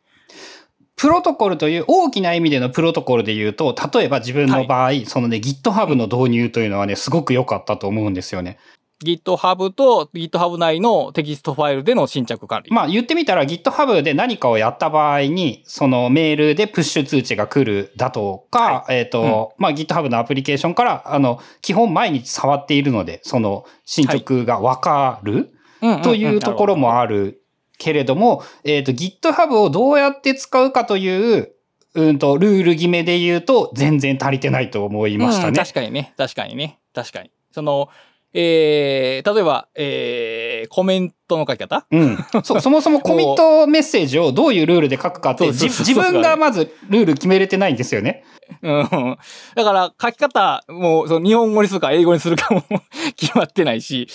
[1.03, 8.57] プロトコルという大きな意味でのプロトコルで言うと、例えば自分の場合、そのね、GitHub の導入というのはね、すごく良かったと思うんですよね。
[9.05, 12.73] GitHub と GitHub 内のテキストファイルでの進捗管理。
[12.73, 25.53] まあ言ってみたら GitHub で何かをやった場合に、そのメールでプッシュ通知が来るだとか、えっ、と、まあ GitHub のアプリケーションから、あの、基本毎日触っているので、その進捗がわかる、
[26.05, 27.42] というところもある
[27.83, 31.53] けれども、えっ、と GitHub をどうやって使うかという、
[31.95, 35.59] うんと、ルール決めで言うと全然足りてないと思いましたね。
[35.59, 36.15] 確かにね。
[36.17, 36.79] 確かにね。
[36.95, 37.31] 確かに。
[37.51, 37.89] その、
[38.35, 41.87] えー、例えば、えー、コメントの書き方？
[41.91, 42.19] うん。
[42.45, 48.25] そ、そもそもコミットメッセージをどういうルールで書くかって、自分がまずルール決めれてないんですよね。
[48.63, 49.17] うん。
[49.55, 52.63] だから、書き方も、その日本語にするか英語にするかも
[53.17, 54.07] 決まってないし、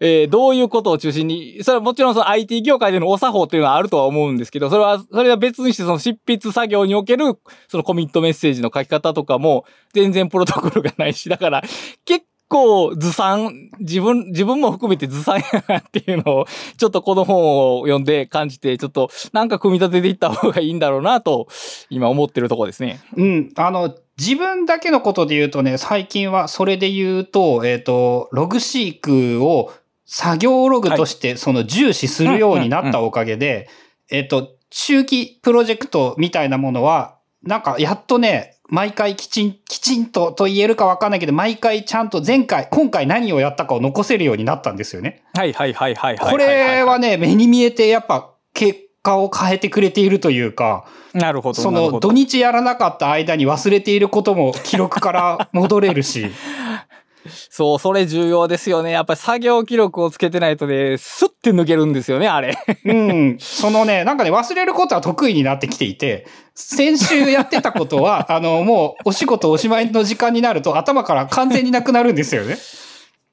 [0.00, 11.62] えーどういうことを中心に、それはもちろんその IT 業界でのお作法っていうのはあるとは思うんですけど、それは、それは別にしてその執筆作業における、そのコミットメッセージの書き方とかも、全然プロトコルがないし、だから、
[12.04, 16.46] 結構ずさん、自分、自分も含めてずさんやなっていうのを、
[16.76, 21.48] ちょっとこの本を読んで感じて、ちょっとなんか組み立てていった方がいいんだろうなと、
[21.88, 23.00] 今思ってるところですね。
[23.16, 23.52] うん。
[23.56, 29.72] あの、自分だけのことで言うとね、最近はそれで言うと、えっ、と、ログシークを
[30.04, 33.70] 作業ログとしてその重視するようになったおかげで、
[34.10, 45.24] えっ、と、中期プロジェクトみたいなものは、なんかやっとね、毎回きちん、きちんとと言えるかわかんないけど、毎回ちゃんと前回、今回何をやったかを残せるようになったんですよね。
[45.34, 46.30] はいはいはいはいはい。
[46.30, 51.60] これはね、目に見えてやっぱ結果を変えてくれているというか、なるほど。
[51.60, 56.30] その土日やらなかった間に忘れていることも記録から戻れるし。
[57.28, 58.90] そう、それ重要ですよね。
[58.90, 62.56] やっぱり作業記録をつけてないとね、スッて抜けるんですよね、あれ。
[62.84, 63.36] うん。
[63.38, 72.56] そのね、なんかね、忘れることは得意になってきていて、先週やってたことは、 あの、もうお仕事おしまいの時間になると頭から完全になくなるんですよね。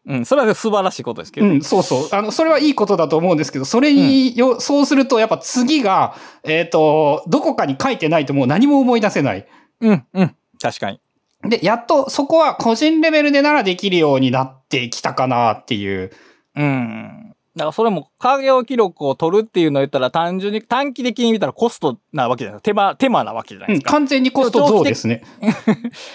[0.08, 1.48] うん、それは素晴らしいことですけど。
[1.48, 2.10] うん、そうそう。
[2.12, 9.46] あの、それはいいことだと思うんですけど、それによ、そうするとやっぱ次が、えっ、と、どこかに書いてないともう何も思い出せない。
[9.82, 10.36] うん、うん。
[10.60, 11.00] 確かに。
[11.44, 16.12] で、やっとそこは個人レベルでならできるようになってきたかなっていう。
[16.56, 17.36] うん。
[17.56, 23.92] だからそれも作業記録を取るっていうのを言ったら単純に短期的に見たらコストなわけじゃない手間、手間なわけじゃないうん、ですか。
[23.92, 25.24] 完全にコスト増ですね。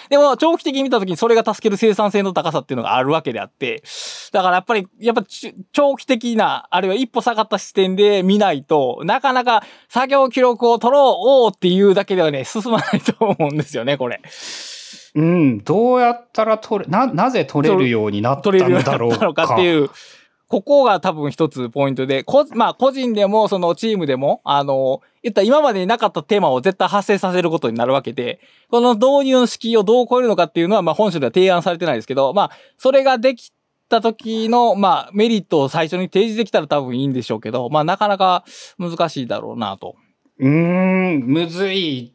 [0.09, 3.83] でも長期的に見たときにそれが助ける生産性の高さっていうのがあるわけであって、
[4.33, 14.23] だからやっぱり、やっぱち長期的な、あるいは一歩下がった視点で見ないと、なかなか作業記録を取ろうっていうだけではね、進まないと思うんですよね、これ。
[15.15, 19.47] うん、どうやったら取れ、な、なぜ取れるようになった取れるようのだろうか。
[19.47, 19.89] かっていう、
[20.49, 28.41] ここが多分一つポイントで、こまあ個人でもそのチームでも、あの、言ったら今までになかったテーマを絶対発生させることになるわけで、
[28.71, 33.53] この導入の敷居をどう超えるのかっていうのは、まあ本書では提案されてないですけど、まあそれができ
[33.89, 38.45] た時の、まあメリットを最初に提示できたら多分いいんでしょうけど、まあなかなか
[38.79, 39.97] 難しいだろうなと。
[40.39, 42.13] うーん、むずい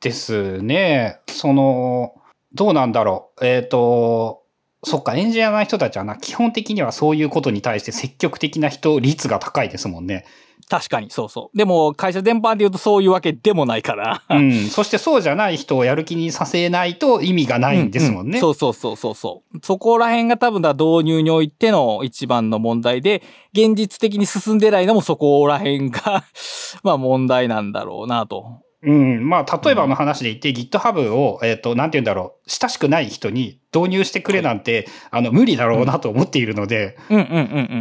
[0.00, 1.20] ですね。
[1.26, 2.14] その、
[2.54, 3.46] どうなんだろう。
[3.46, 4.44] えっ、と、
[4.84, 10.24] そっか、エンジニアの人たちはな、基本的にはそういうことに対して積極的な人率が高いですもんね。
[10.68, 11.56] 確かに、そうそう。
[11.56, 14.22] でも会社全般で言うとそういうわけでもないから。
[14.28, 14.68] うん。
[14.68, 18.38] そしてそうじゃない人をやる気にさせないと意味がないんですもんね。
[18.38, 19.58] ううそうそうそうそうそう。
[19.62, 23.22] そこら辺が多分だ導入においての一番の問題で、
[23.54, 26.24] 現実的に進んでないのもそこら辺が
[26.82, 28.60] まあ問題なんだろうなと。
[28.82, 29.28] うん。
[29.28, 37.38] まあ、例えばの話で言って、GitHub を、えっ、と、なんて言うんだろう、親しくない人に導入してくれなんて、あの、無理だろうなと思っているので、うんうんうんうん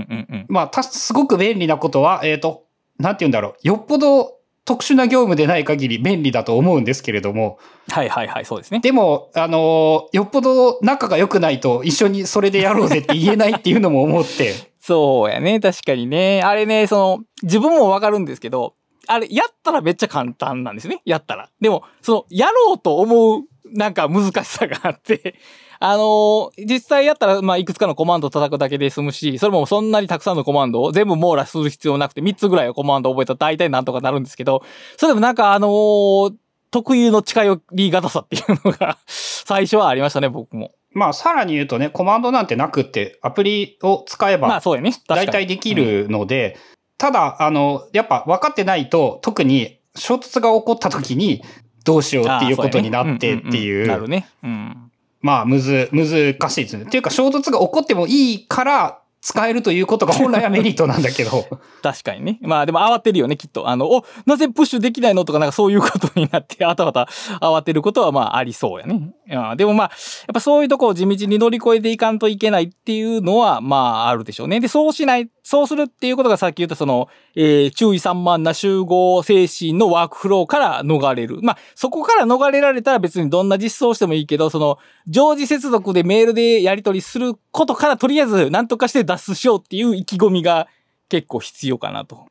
[0.09, 0.45] うんうん。
[0.49, 2.65] まあ、た、すごく便利なことは、えっ、と、
[2.97, 4.37] なんて言うんだろう、よっぽど
[4.67, 7.57] 特殊な業務でない限り便利だと思うんですけれども、
[7.89, 8.81] はいはいはい、そうですね。
[8.81, 16.41] でも、あのよっぽど仲が良くないと一緒にそれでやろうぜって言えないっていうのも思って、 そうやね、確かにね。
[16.43, 18.73] あれね、その、自分もわかるんですけど、
[19.07, 21.01] あれ、やったらめっちゃ簡単なんですね。
[21.05, 21.49] やったら。
[21.59, 23.41] でも、その、やろうと思う、
[23.73, 25.35] なんか難しさがあって、
[25.79, 34.63] あのー実際やったら、まあ、いくつかのコマンドを叩くだけで済むし、それもそんなにたくさんのコマンドを全部網羅する必要なくて、3つぐらいのコマンドを覚えたら大体なんとかなるんですけど、
[34.97, 36.33] それでもなんかあのー
[36.69, 40.73] 特有の近寄りがたさっていうのが、 最初はありましたね、僕も。
[40.91, 44.91] まあ、さらに言うとね、コマンドなんてなくって、アプリを使えば、まあ、そうやね。
[45.07, 46.57] 大体できるので、
[46.97, 51.43] ただ、あの、やっぱ分かってないと、特に衝突が起こった時に、
[51.83, 54.27] どうしようっていうことになってっていうなう、るね。
[54.43, 54.91] うん。
[55.21, 56.07] まあ、むず、難
[56.49, 56.83] しいですね。
[56.83, 61.45] っていうか、衝突が起こってもいいから、使えるということが本来はメリットなんだけど。
[61.83, 62.39] 確かにね。
[62.43, 63.67] まあでも慌てるよね、きっと。
[63.67, 67.09] あの、お、なぜプッシュできないのとか、なんかそういうことになって、あたわた
[67.41, 69.11] 慌てることはまあありそうやね。
[69.29, 69.87] うんでもまあ、
[70.27, 74.61] やっぱそういうとこを地道に乗り越えていかんといけないっていうのは、まああるでしょうね。
[74.61, 81.39] で、そうしない、そうするっていうことがさっき言ったその、えー注意散漫な集合精神のワークフローから逃れる。
[81.41, 90.67] まあ、そこから逃れられたら別にどんな実装してもいいけど、その、常時接続でメールでやり取りすることからとりあえず何とかして出脱出しようっていう意気込みが
[91.09, 92.27] 結構必要かなと。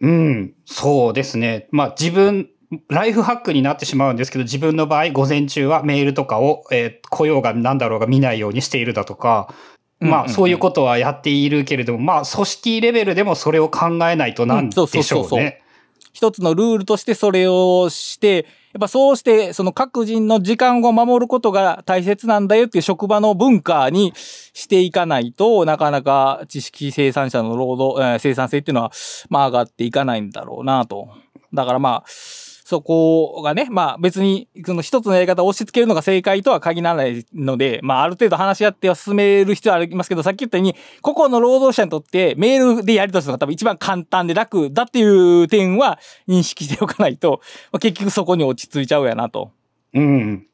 [0.00, 1.68] うん、そうですね。
[1.70, 2.48] まあ自分、
[2.88, 9.54] ライフハックになってしまうんですけど、自分の場合、午前中はメールとかを、えー来ようが何だろうが見ないようにしているだとか、
[10.00, 15.61] まあそういうことはやっているけれども、まあ組織レベルでもそれを考えないとなんでしょうね。
[16.12, 28.92] 一つのルールとしてそれをして、やっぱそうして、その各人の時間を守ることが大切なんだよっていう職場の文化にしていかないとなかなか知識生産者の労働、生産性っていうのは、
[29.28, 31.08] まあ上がっていかないんだろうなと。
[31.52, 32.08] だからまあ、
[32.72, 47.42] そこがね、まあ別にその一つのやり方を押し付けるのが正解とは限らないので、まあある程度話し合っては進める必要はありますけど、さっき言ったように、個々の労働者にとってメールでやり取りするのが多分一番簡単で楽だっていう点は認識しておかないと、
[47.72, 49.50] まあ結局そこに落ち着いちゃうやなと。
[49.92, 50.46] うん。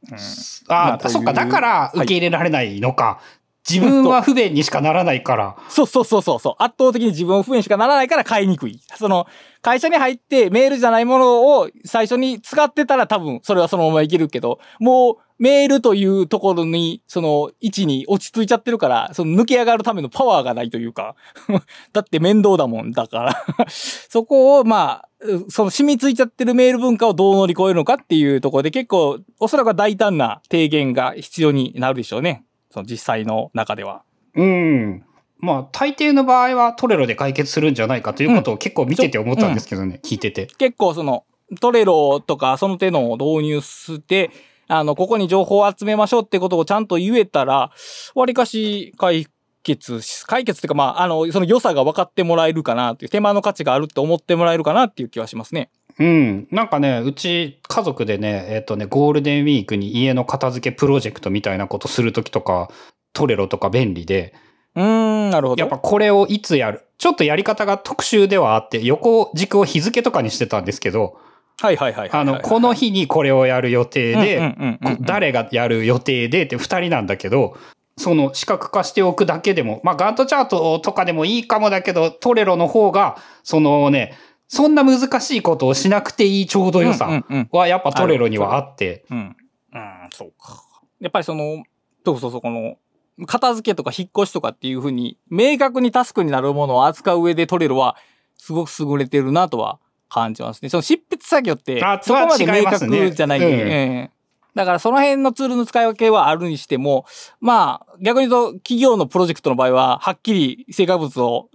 [0.67, 3.21] まああ、あというそっか、だから受け入れられないのか。
[3.69, 5.57] 自分は不便にしかならないから。
[5.69, 6.55] そうそうそうそうそう。
[6.59, 8.81] 圧倒的に自分を不便しかならないから買いにくい。
[8.97, 9.27] その、
[9.61, 21.15] 会社に入ってメールじゃないものを最初に使ってたら多分それはそのままいけるけど、もうメールというところに、その位置に落ち着いちゃってるから、その抜け上がるためのパワーがないというか、
[21.93, 25.09] だって面倒だもんだから、 そこをまあ、
[25.49, 32.45] その染みついちゃってるメール文化をどう乗り越えるのかっていうところで結構、おそらくは大胆な提言が必要になるでしょうね。
[32.71, 34.03] その実際の中では。
[34.35, 35.05] うん。
[35.39, 40.47] まあ、大抵の場合はトレロで解決するんじゃないかということを結構見てて思ったんですけどね、聞いてて。
[40.59, 41.25] 結構その
[41.61, 44.31] トレロとかその手のを導入して、
[44.67, 47.73] あの、ここに情報を集めましょうってことをちゃんと言えたら、
[48.15, 49.27] わりかし解
[49.63, 55.71] 決し、解決っていうかまあ、あの、その良さが分かってもらえるかなっていう、手間の価値があるって思ってもらえるかなっていう気はしますね。
[55.99, 56.49] うん。
[56.51, 62.71] なんかね、うち家族でね、えっ、とね、ゴールデンウィークに家の片付けプロジェクトみたいなことするときとか、
[63.13, 64.35] トレロとか便利で、
[64.75, 65.61] うーん、なるほど。
[65.61, 66.85] やっぱこれをいつやる。
[66.99, 71.19] ちょっとやり方が特殊ではあって、横軸を日付とかにしてたんですけど、
[71.61, 72.11] はいはいはい。
[72.13, 77.57] あの、この日にこれをやる予定で、誰がやる予定でって二人なんだけど、
[77.97, 84.15] その視覚化しておくだけでも、まあガントチャートとかでもいいかもだけど、トレロの方が、そのね、
[84.49, 87.23] そんな難しいことをしなくていいちょうど良さ
[87.53, 89.37] はやっぱトレロにはあって、うん。
[89.75, 90.63] うん、そうか。
[91.01, 91.63] やっぱりその、
[92.05, 92.79] そうそうそう、この、
[93.27, 97.97] 片付けとか引っ越しとかっていうふうに、明確にタスクになるものを扱う上でトレロは、
[98.39, 99.79] すごく優れてるなとは
[100.09, 100.71] 感じますね。
[100.71, 104.19] その執筆作業ってあ、そこまで明確じゃないんで、うんええ
[104.55, 107.07] だからその辺のツールの使い分けはあるにしても、
[107.41, 111.49] まあ、逆に言うと、企業のプロジェクトの場合は、はっきり成果物を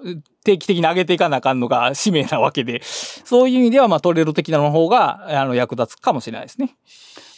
[0.43, 6.75] 定期的に上げていかなあかんのが使命なわけで、そういう意味では、まあ、トレロ的なの方が、あの、役立つかもしれないですね。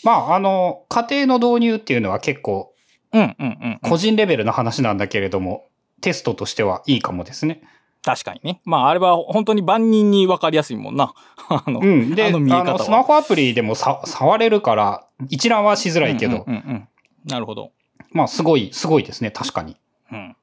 [0.03, 2.76] まああの、家庭の導入っていうのは結構
[3.16, 3.89] うんうんうんうん。
[3.89, 5.68] 個人レベルの話なんだけれども、
[6.01, 7.62] テストとしてはいいかもですね。
[8.03, 8.62] 確かにね。
[8.66, 11.14] まあ、あれは本当に万人に分かりやすいもんな。
[11.49, 12.14] あの、うん。
[12.14, 16.88] で、ああの見え方スマホアプリでもさ触れるから、一覧はしづらいけど、うんうんうんうん
[17.26, 17.72] なるほど。
[18.12, 19.78] まあ、すごい、すごいですね、確かに。
[20.12, 20.36] うん。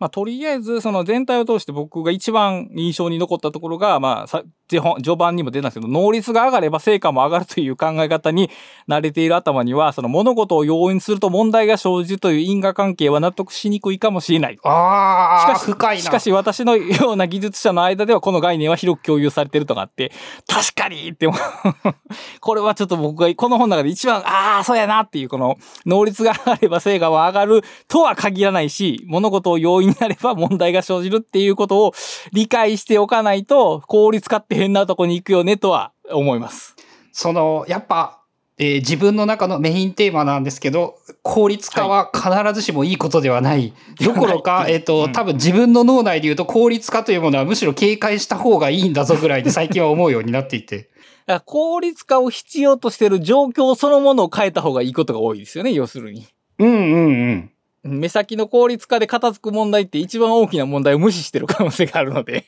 [0.00, 8.50] まあ、とりあえず、その全体を通して僕が一番印象に残ったところが、まあ、序盤序盤にも出たんですけど、能率が上がれば成果も上がるという考え方に
[8.88, 14.58] 慣れている頭には、その物事を容易にすると問題が生じるという因果関係は納得しにくいかもしれない。
[14.62, 16.02] ああ、しかし、深いな。
[16.02, 20.12] しかし私のような技術者の間ではこの概念は広く共有されてるとかあって、
[20.46, 21.40] 確かにって思う。
[22.40, 25.56] これはちょっと僕がこの本の中で一番、ああ、そうやなっていう、この
[25.86, 31.92] 能率が上がれば成果は上がるとは限らないし、物事を容易になれば問題が生じるっていうことを
[32.32, 36.76] 理解しておかないと、効率化って変なとこに行くよねとは思います。
[37.12, 38.20] その、やっぱ、
[38.58, 43.72] えー自分の中のメインテーマなんですけど、効率化は必ずしもいいことではない。
[44.04, 50.90] どころか、えっ、と、うん多分自分の脳内で言うと効率化というものはむしろ警戒した方がいいんだぞぐらいで最近は思うようになっていて。
[51.24, 56.26] だから効率化を必要としている状況そのものを変えた方がいいことが多いですよね、要するに。
[56.58, 57.50] うんうん
[57.84, 57.98] うん。
[58.00, 62.44] 目先の効率化で片付く問題って一番大きな問題を無視してる可能性があるので。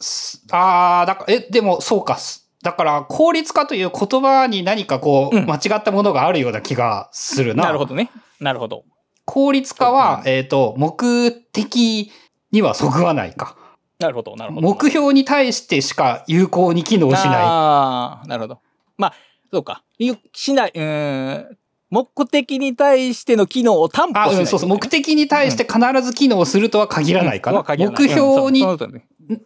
[0.00, 2.16] すああ、だから、え、でもそうか。
[2.16, 7.64] すだから、効率化という言葉に何かこう、うん間違ったものがあるような気がするな。
[7.64, 8.10] なるほどね。
[8.40, 8.84] なるほど。
[9.24, 12.12] 効率化は、えっ、と、目的
[12.52, 13.56] にはそぐわないか。
[13.98, 14.36] なるほど。
[14.36, 14.68] なるほど。
[14.68, 17.36] 目標に対してしか有効に機能しない。
[17.44, 18.60] ああ、なるほど。
[18.98, 19.14] まあ、
[19.52, 19.82] そうか。
[19.98, 21.58] ゆしない、うーん。
[21.90, 24.40] 目的に対しての機能を担保しあ、ない。
[24.40, 24.68] うん、そうそう。
[24.68, 27.54] 目的に対して必ず機能するとは限らないかな。
[27.54, 28.64] とは限らない目標に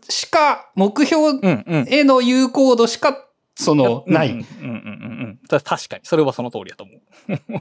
[0.09, 1.86] しか、目標うんうん。
[1.88, 4.30] への有効度しか、その、ない。
[4.30, 6.01] うんうんうんうん確かに。
[6.05, 7.01] それはその通りだと思う。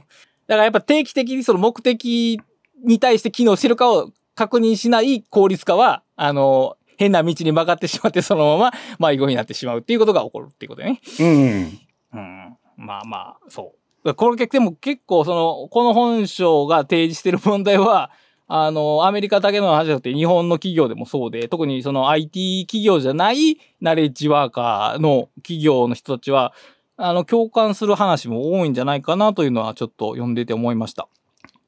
[0.46, 2.40] だからやっぱ定期的にその目的
[2.84, 11.00] に対して機能してるかを確認しない効率化は、あの、変な道に曲がってしまってそのまま迷子になってしまうっていうことが起こるっていうことね。
[11.18, 11.78] うん。
[12.12, 12.56] うん。
[12.76, 13.79] まあまあ、そう。
[14.16, 18.10] これでも結構その、この本書が提示してる問題は、
[18.52, 26.52] あの、アメリカだけの話じゃなくて日本の企業でもそうで、特にその IT 企業じゃないナレッジワーカーの企業の人たちは、
[26.96, 31.06] あの、共感する話も多いんじゃないかなというのはちょっと読んでて思いました。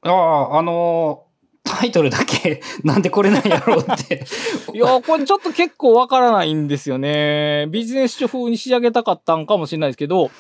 [0.03, 1.33] ああ、あのー
[1.65, 4.25] タイトルだけ なんでこれなんやろうって。
[4.75, 7.67] いや、これちょっと結構わからないんですよね。
[7.71, 10.31] ビジネス書風に仕上げたかったんかもしれないですけど、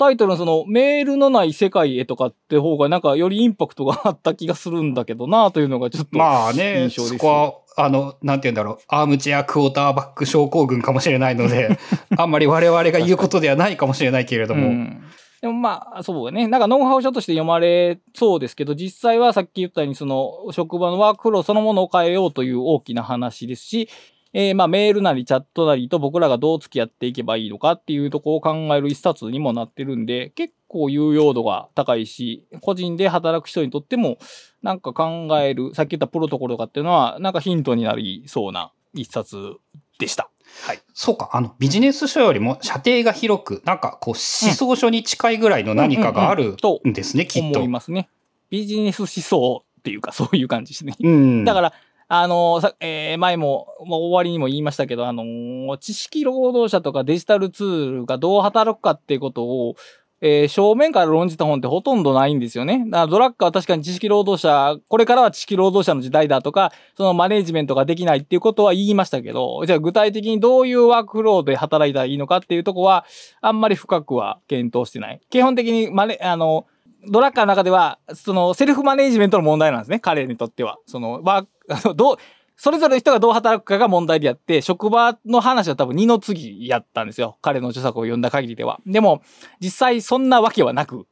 [0.00, 6.16] タイトルのそのメールのない世界へとかって方がなんかよりインパクトがあった気がするんだけどなというのがちょっと。
[6.16, 7.26] まあね、印象ですそこ
[7.76, 11.78] は、あの、なんて言うんだろう、アームチェアクォーターバック症候群かもしれないので、
[12.16, 14.68] あんまり我々が言うことではないかもしれないけれども。
[14.68, 15.02] うん
[15.42, 16.48] でもまあ、そうね。
[16.48, 23.88] なんかノウハウ書として読まれそうですけど、実際はさっき言ったように、その職場のワークフローそのものを変えようという大きな話ですし、
[24.32, 34.18] えーまあメールなりチャットなりと僕らがどう付き合っていけばいいのかっていうところを考える一冊にもなってるんで、結構有用度が高いし、個人で働く人にとっても、
[34.62, 39.54] なんか考える、さっき言ったプロトコルとかっていうのは、なんかヒントになりそうな一冊
[39.98, 40.30] でした。
[40.66, 40.80] はい。
[40.94, 47.68] そうか、あの、ビジネス書よりも射程が広く、なんかこう、思想書に近いぐらいの何かがあるとんですね、きっと思い。
[47.68, 48.08] ますね。
[48.50, 50.94] ビジネス思想っていうか、そういう感じですね。
[51.00, 51.44] うん。
[51.44, 51.72] だから、
[52.12, 59.76] あのさえー前も、もう終わりにも言いましたけど、あの知識労働者とかデジタルツールがどう働くかっていうことを、
[60.20, 62.84] えー正面から論じた本ってほとんどないんですよね。
[62.86, 73.06] だからドラッカーは確かに知識労働者、これからは知識労働者の時代だとか、そのマネージメントができないっていうことは言いましたけど、じゃあ具体的にどういうワークフローで働いたらいいのかっていうとこは、
[73.40, 75.20] あんまり深くは検討してない。
[75.30, 76.66] 基本的にマネ、あの、
[77.08, 80.00] ドラッカーの中では、その、セルフマネージメントの問題なんですね。
[80.00, 80.76] 彼にとっては。
[80.84, 82.16] その、ワーク、あの、どう、
[82.56, 87.38] それぞれの人がどう働くかが問題であって、職場の話は多分二の次やったんですよ。
[87.40, 88.80] 彼の著作を読んだ限りでは。
[88.86, 89.22] でも、
[89.60, 91.06] 実際そんなわけはなく、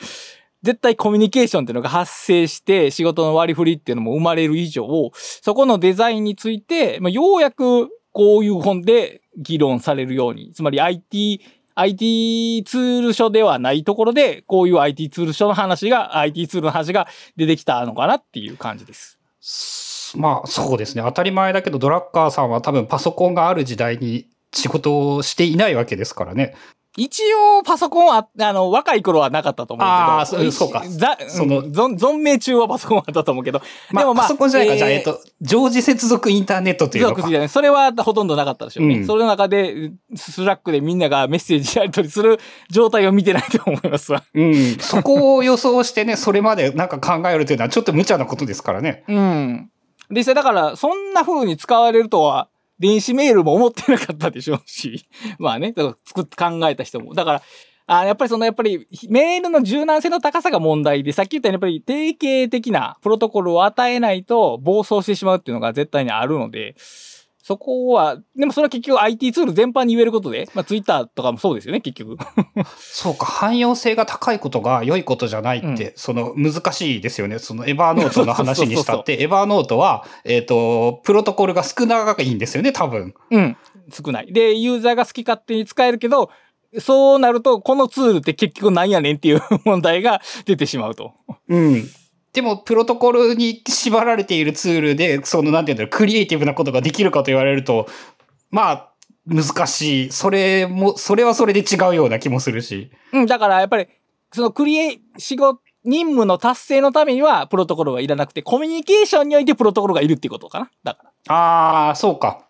[0.62, 11.40] 絶対コミュニケーションっていうのが発生して、仕事の割り振りっていうのも生まれる以上、そこのデザインについて、まあ、ようやくこういう本で議論されるように、つまり IT、
[11.74, 19.18] IT ツール書ではないところで、こういう IT ツール書の話が、IT ツールの話が出てきたのかなっていう感じです。
[20.12, 21.02] すまあ、そうですね。
[21.02, 26.54] 当たり前だけど、ドラッカーさんは多分パソコンがある時代に仕事をしていないわけですからね。
[26.98, 29.90] 一応、パソコンは、あの、若い頃はなかったと思うけど。
[29.90, 33.62] あーそうかざそのうん存存命中はパソコンはあったと思うけど。
[33.90, 37.16] まあ、でもまあパソコンじゃないか、じゃあ、えーえっと、常時接続インターネットというのか。
[37.22, 38.96] 属じゃないそれはほとんどなかったでしょうね。
[38.96, 42.38] うんそれの中で、スラックでみんながメッセージやり取りする
[42.68, 44.22] 状態を見てないと思いますわ。
[44.34, 44.76] うん。
[44.78, 49.04] そこを予想してね、それまでなんか考えるというのはちょっと無茶なことですからね。
[49.08, 49.70] うん。
[50.12, 52.48] 実際だから、そんな風に使われるとは、
[52.78, 55.06] 電子メールも思ってなかったでしょうし。
[55.38, 57.14] まあね、だから作って考えた人も。
[57.14, 57.42] だから、
[57.86, 66.74] あやっぱりその、やっぱりメールの柔軟性の高さが問題で、さっき言ったようにやっぱり定型的なプロトコルを与えないと暴走してしまうっていうのが絶対にあるので、
[67.42, 72.16] そこは、でもそれは結局 IT ツール全般に言えることで、まあ Twitter とかもそうですよね、結局。
[72.78, 77.40] そうか、汎用性が高いことが良いことじゃないって、その難しいですよね。
[77.40, 83.14] そのエバーノートの話にしたって、エバーノートは、えっ、と、プロトコルが少ながいいんですよね、多分。
[83.30, 83.56] うん。
[83.92, 84.32] 少ない。
[84.32, 86.30] で、ユーザーが好き勝手に使えるけど、
[86.78, 91.12] そうなると、このツールって結局なんやねんっていう問題が出てしまうと。
[91.48, 91.84] うん。
[92.32, 97.86] でも、プロトコルに縛られているツールで、その、なんていうんだろう、クリエイティブなことができるかと言われると、
[98.50, 98.92] まあ、
[99.26, 100.12] 難しい。
[100.12, 102.90] それも、それはそれで違うような気もするし。
[103.12, 103.86] うん、だからやっぱり、
[104.32, 110.70] そのクリエイ、仕事、任務の達成のためにはプロトコルはいらなくて、コミュニケーションにおいてプロトコルがいるっていうことかな。
[110.84, 111.34] だから。
[111.34, 112.46] ああ、そうか。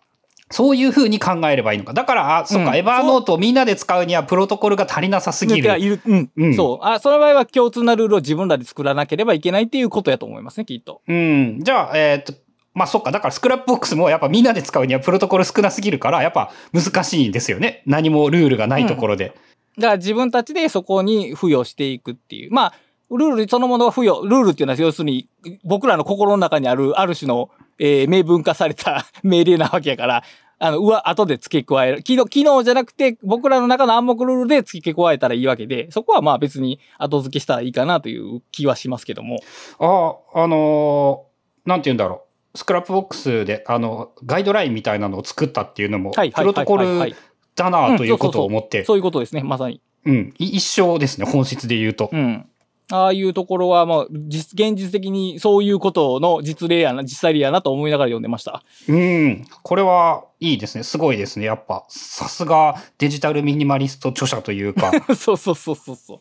[0.53, 1.93] そういう風に考えればいいのか。
[1.93, 6.01] だから、あ、そうか、うんエバーノートをみんなで使うにはプロトコルが足りなさすぎる。
[6.05, 6.31] うん。
[6.37, 6.85] うんそう。
[6.85, 11.01] あ、その場合は共通なルールを自分らで作らなければいけないっていうことやと思いますね、きっと。
[11.07, 11.59] うん。
[11.63, 12.33] じゃあ、えーっと、
[12.75, 13.11] まあそっか。
[13.11, 17.81] だからスクラップボックスもやっぱみんなで使うにはプロトコル少なすぎるから、やっぱ難しいんですよね。
[17.87, 19.33] 何もルールがないところで。
[19.77, 22.53] だから自分たちでそこに付与していくっていう。
[22.53, 22.73] まあ、
[23.09, 24.27] ルールそのものは付与。
[24.27, 25.27] ルールっていうのは要するに
[25.63, 27.49] 僕らの心の中にあるある種の、
[27.79, 30.23] えー明文化された 命令なわけやから、
[30.59, 32.03] あの、うわ、後で付け加える。
[32.03, 39.39] 機能、機能じゃなくて僕らの中の暗黙ルールで付け加えたらいいわけで、そこはまあ別に後付けしたらいいかなという気はしますけども。
[39.79, 41.33] ああ、あのー
[41.65, 42.23] なんて言うんだろ
[42.53, 42.57] う。
[42.57, 47.15] スクラップボックスで、あの、ガイドラインみたいなのを作ったっていうのも、プロトコル
[47.55, 49.81] だなということを思って、そういうことですね、まさに。
[50.05, 52.09] うん、い一緒ですね、本質で言うと。
[52.11, 52.45] うん。
[52.93, 58.61] ああいうところは、まあ、実、現実的にそういうことの実例やな、実際例やなと思いながら読んでました。
[58.87, 59.47] うん。
[59.63, 60.83] これはいいですね。
[60.83, 61.47] すごいですね。
[61.47, 64.91] やっぱ、さすがデジタルミニマリスト著者というか。
[65.17, 66.19] そうそうそうそうそう。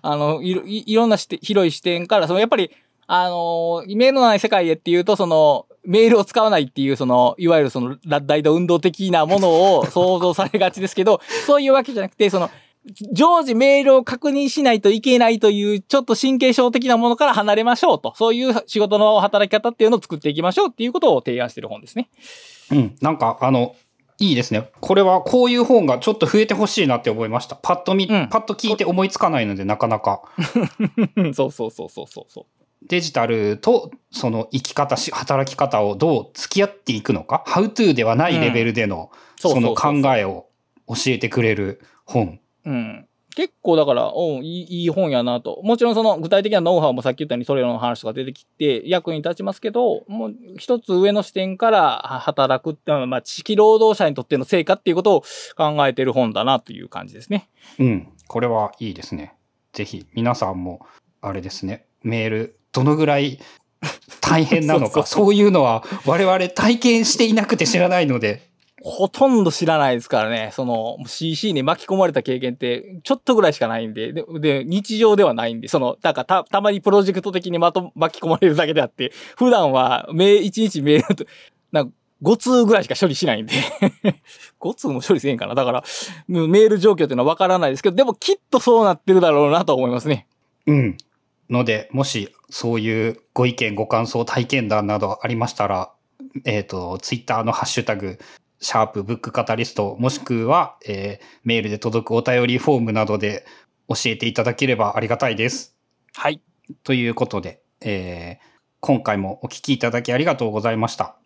[0.00, 2.70] あの、いろいいろんな視点広い視点から、そのやっぱり
[3.06, 12.50] あのーメールのない世界へっていうと、その、メールを使わないっていう、その、いわゆるその、ラッダイド運動的なものを想像されがちですけど、そういうわけじゃなくて、その、
[13.12, 18.14] 常時メールを確認しないといけないという、ちょっと神経症的なものから離れましょうと。
[18.16, 22.10] そういう仕事の働き方っていうのを作っていきましょうっていうことを提案している本ですね。
[22.70, 22.96] うん。
[23.00, 23.74] なんか、あの、
[24.18, 24.70] いいですね。
[24.80, 27.56] これはこういう本がちょっと増えてほしいなって思いました。
[27.56, 30.22] パッと見、うんパッと聞いて思いつかないので、なかなか。
[31.34, 32.44] そうそうそうそうそうそう。
[32.86, 40.46] デジタルとその生き方し、働き方をどう付き合っていくのか、How to ではないレベルでの、その考えを
[40.86, 42.38] 教えてくれる本。
[42.64, 43.08] うん。
[43.34, 45.60] 結構だから、うん、いい本やなと。
[45.64, 55.24] もちろんその具体的なノウハウもさっき言ったようにそれらの話とか出てきて役に立ちますけど、もう一つ上の視点からは働くって、まあ、地域労働者にとっての成果っていうことを
[55.56, 57.48] 考えてる本だなという感じですね。
[57.80, 58.08] うん。
[58.28, 59.34] これはいいですね。
[59.72, 60.86] ぜひ皆さんも、
[61.20, 63.40] あれですね、メール、どのぐらい
[64.20, 68.53] 大変なのか、 そういうのは我々体験していなくて知らないので、
[68.86, 70.50] ほとんど知らないですからね。
[70.52, 81.24] その CC に巻き込まれた経験ってちょっとぐらいしかないんで、で、で日常ではないんで、その、だかた、たまにプロジェクト的にまと、巻き込まれるだけであって、普段は、め、一日メールと、
[81.72, 83.54] なんか、5通ぐらいしか処理しないんで。
[84.60, 85.54] 5通も処理せんかな。
[85.54, 85.84] だから、
[86.28, 90.26] メール状況っていうのはわからないですけど、でもきっとそうなってるだろうなと思いますね。
[90.66, 90.96] うん。
[91.48, 95.90] ので、もしそういうご意見、ご感想、体験談などありましたら、
[96.44, 98.18] えっ、と、ツイッターのハッシュタグ、
[98.64, 103.44] シャープブックカタリスト、もしくは、えーメールで届くお便りフォームなどで
[103.88, 105.76] 教えていただければありがたいです。
[106.14, 106.40] はい。
[106.82, 111.16] ということで、えー今回もお聞きいただきありがとうございました。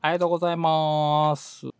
[0.00, 1.71] ありがとうございます。